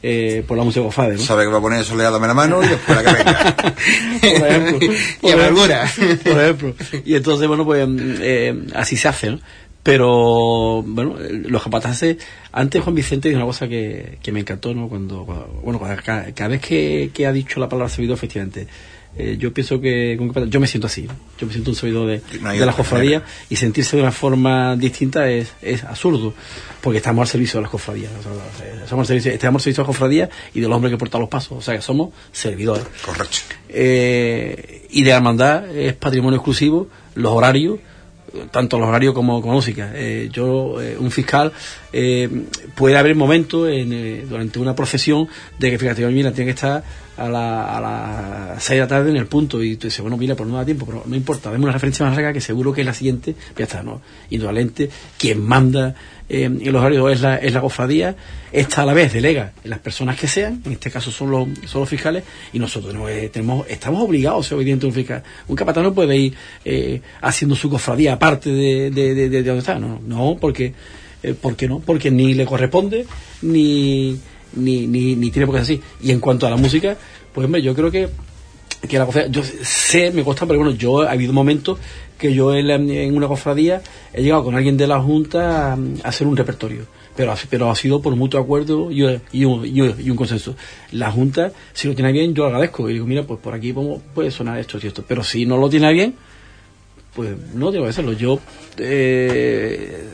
[0.05, 1.21] eh, por la música cofrade, ¿no?
[1.21, 3.57] Sabe que va a poner soleado en la mano y después la que venga.
[4.39, 4.89] por ejemplo,
[5.23, 5.93] Y amargura.
[6.25, 6.75] por ejemplo
[7.05, 9.41] y entonces bueno pues eh, así se hace ¿no?
[9.83, 11.17] Pero bueno
[11.49, 12.17] los capataces
[12.53, 16.33] antes Juan Vicente dijo una cosa que, que me encantó no cuando, cuando- bueno cada,
[16.33, 18.67] cada vez que, que ha dicho la palabra servidor efectivamente
[19.15, 20.19] eh, yo pienso que
[20.49, 21.13] yo me siento así ¿no?
[21.39, 23.35] yo me siento un servidor de, No de la cofradía manera.
[23.51, 26.33] y sentirse de una forma distinta es, es absurdo
[26.81, 29.65] porque estamos al servicio de las cofradías o sea, eh, somos al servicio, estamos al
[29.65, 31.83] servicio de las cofradías y de los hombres que portan los pasos o sea que
[31.83, 33.37] somos servidores Correcto.
[33.69, 37.81] eh, y de la hermandad es patrimonio exclusivo los horarios
[38.51, 39.93] tanto los horarios como, como música.
[39.95, 41.53] Eh, yo eh, un fiscal
[41.93, 42.29] eh,
[42.75, 45.29] puede haber momentos en, eh, durante una procesión
[45.59, 46.83] de que fíjate mira tiene que estar
[47.17, 47.81] a la- a
[48.55, 50.57] las 6 de la tarde en el punto y tú dices bueno mira pues no
[50.57, 52.95] da tiempo pero no importa dame una referencia más larga que seguro que es la
[52.95, 55.95] siguiente ya está no indudablemente quien manda
[56.33, 58.17] eh, en los horarios es la, es la cofradía
[58.51, 61.49] esta a la vez delega en las personas que sean en este caso son los,
[61.67, 64.95] son los fiscales y nosotros no, eh, tenemos estamos obligados a ser obedientes a un
[64.95, 65.23] fiscal.
[65.49, 69.61] Un capataz no puede ir eh, haciendo su cofradía aparte de, de, de, de donde
[69.61, 69.79] está.
[69.79, 70.73] No, no porque
[71.23, 71.81] eh, ¿por qué no?
[71.81, 73.07] porque ni le corresponde
[73.43, 74.19] ni
[74.55, 75.83] ni, ni, ni tiene por qué ser así.
[76.03, 76.97] Y en cuanto a la música
[77.33, 78.09] pues hombre yo creo que
[78.89, 81.79] que la cofradía, yo sé, me consta, pero bueno, yo ha habido momentos
[82.19, 83.81] que yo en, en una cofradía
[84.13, 88.01] he llegado con alguien de la Junta a, hacer un repertorio, pero, pero ha sido
[88.03, 89.45] por mutuo acuerdo y, un, y
[89.81, 90.57] un- consenso.
[90.93, 93.73] La Junta, si lo tiene bien, yo agradezco y digo, mira, pues por aquí
[94.15, 96.15] puede sonar esto y esto, pero si no lo tiene bien,
[97.15, 98.13] pues no tengo que hacerlo.
[98.13, 98.39] Yo
[98.79, 100.05] eh,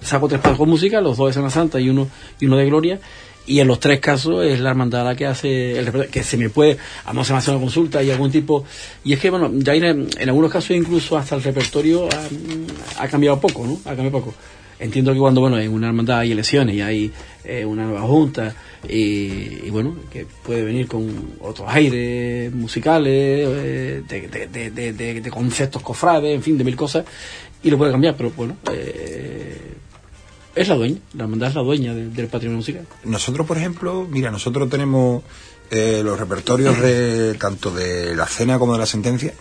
[0.00, 2.08] saco tres pasos con música, los dos de Semana Santa y uno,
[2.40, 3.00] y uno de Gloria,
[3.46, 6.48] y en los tres casos es la hermandad la que hace el que se me
[6.50, 8.64] puede, a no se me hace una consulta y algún tipo,
[9.04, 13.08] y es que bueno, ya en, en algunos casos incluso hasta el repertorio ha, ha
[13.08, 13.74] cambiado poco, ¿no?
[13.84, 14.34] Ha cambiado poco.
[14.78, 17.12] Entiendo que cuando, bueno, en una hermandad hay elecciones y hay
[17.44, 18.54] eh, una nueva junta
[18.88, 18.96] y,
[19.66, 21.06] y bueno, que puede venir con
[21.40, 27.04] otros aires musicales, eh, de- de- de conceptos cofrades, en fin, de mil cosas,
[27.62, 29.73] y lo puede cambiar, pero bueno, eh,
[30.54, 32.86] es la dueña, la hermandad es la dueña de- del patrimonio musical.
[33.04, 35.22] Nosotros, por ejemplo, mira, nosotros tenemos
[35.70, 39.32] eh, los repertorios de tanto de la cena como de la sentencia.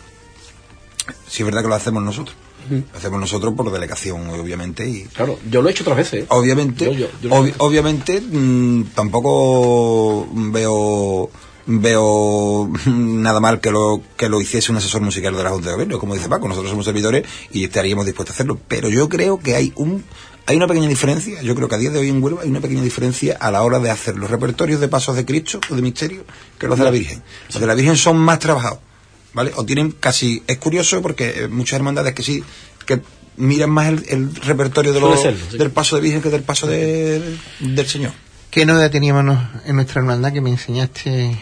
[1.28, 2.36] Sí es verdad que lo hacemos nosotros.
[2.70, 6.24] Lo hacemos nosotros por delegación, obviamente, y Claro, yo lo he hecho otras veces.
[6.24, 6.26] ¿eh?
[6.30, 11.30] obviamente, Yo- yo- yo obviamente mm, tampoco veo
[11.66, 15.74] veo nada mal que lo que lo hiciese un asesor musical de la Junta de
[15.74, 19.40] Gobierno, como dice Paco, nosotros somos servidores y estaríamos dispuestos a hacerlo, pero yo creo
[19.40, 20.04] que hay un
[20.46, 22.60] hay una pequeña diferencia, yo creo que a día de hoy en Huelva hay una
[22.60, 25.82] pequeña diferencia a la hora de hacer los repertorios de pasos de Cristo o de
[25.82, 26.24] misterio
[26.60, 27.24] que los de la Virgen.
[27.50, 28.80] Los de la Virgen son más trabajados,
[29.34, 29.52] ¿vale?
[29.56, 32.44] O tienen casi, es curioso porque eh, muchas hermandades que sí,
[32.86, 33.02] que
[33.38, 35.58] miran más el, el repertorio de los, serlo, sí.
[35.58, 38.12] del paso de Virgen que del paso de- del Señor.
[38.52, 41.42] ¿Qué novedad teníamos en nuestra hermandad que me enseñaste?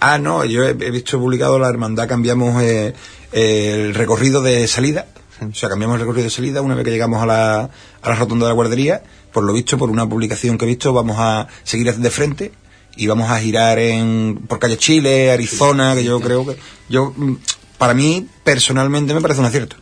[0.00, 2.92] Ah, no, yo he, he visto publicado la hermandad, cambiamos eh,
[3.32, 5.06] el recorrido de salida.
[5.48, 7.60] O sea, cambiamos el recorrido de salida una vez que llegamos a la,
[8.02, 9.02] a la rotonda de la guardería.
[9.32, 12.52] Por lo visto, por una publicación que he visto, vamos a seguir de frente
[12.96, 16.56] y vamos a girar en por calle Chile, Arizona, que yo creo que...
[16.88, 17.34] yo mm,
[17.78, 19.76] Para mí, personalmente, me parece un acierto.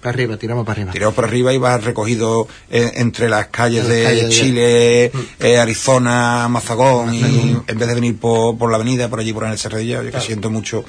[0.00, 0.92] Para arriba, tiramos para arriba.
[0.92, 4.34] Tiramos por arriba y vas recogido eh, entre las calles En las de calles de-
[4.34, 9.32] Chile, eh, Arizona, Mazagón, y en vez de venir por, por la avenida, por allí,
[9.32, 10.84] por el Cerradilla, yo que siento mucho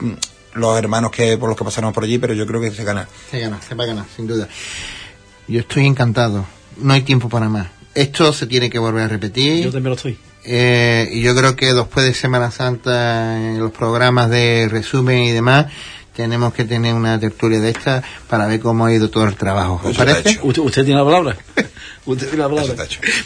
[0.00, 0.12] mm,
[0.58, 3.08] los hermanos que por los que pasamos por allí, pero yo creo que se gana.
[3.30, 4.48] Se gana, se va a ganar, sin duda.
[5.46, 6.44] Yo estoy encantado.
[6.76, 7.68] No hay tiempo para más.
[7.94, 9.64] Esto se tiene que volver a repetir.
[9.64, 10.18] Yo también lo estoy.
[10.44, 15.32] Eh, y yo creo que después de Semana Santa, en los programas de resumen y
[15.32, 15.66] demás,
[16.18, 19.80] tenemos que tener una tertulia de esta para ver cómo ha ido todo el trabajo.
[19.84, 20.40] ¿Os parece?
[20.42, 21.36] ¿Usted, usted tiene la palabra?
[22.06, 22.74] ¿Usted tiene la palabra?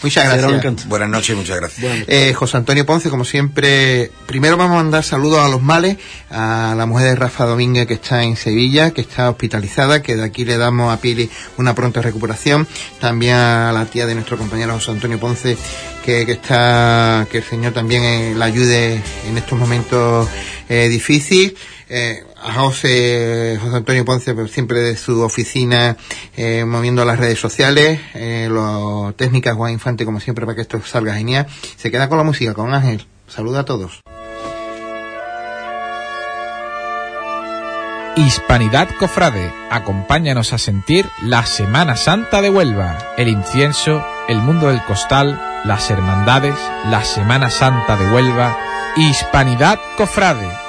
[0.03, 0.89] Muchas gracias.
[0.89, 1.81] Buenas noches y muchas gracias.
[1.81, 5.97] Bueno, Eh, José Antonio Ponce, como siempre, primero vamos a mandar saludos a los males,
[6.31, 10.25] a la mujer de Rafa Domínguez que está en Sevilla, que está hospitalizada, que de
[10.25, 12.69] aquí le damos a Pili una pronta recuperación,
[13.01, 15.57] también a la tía de nuestro compañero José Antonio Ponce,
[16.05, 20.29] que, que está, que el Señor también eh, la ayude en estos momentos
[20.69, 21.55] eh, difíciles.
[21.89, 25.97] Eh, a José, José Antonio Ponce, pues, siempre de su oficina,
[26.37, 30.81] eh, moviendo las redes sociales, eh, los técnicas Juan Infante, como siempre, para que esto
[30.85, 31.47] salga genial.
[31.77, 33.07] Se queda con la música, con Ángel.
[33.29, 34.01] Saluda a todos.
[38.17, 44.83] Hispanidad Cofrade, acompáñanos a sentir la Semana Santa de Huelva, el incienso, el mundo del
[44.85, 46.57] costal, las hermandades,
[46.91, 48.59] la Semana Santa de Huelva,
[48.97, 50.62] Hispanidad Cofrade,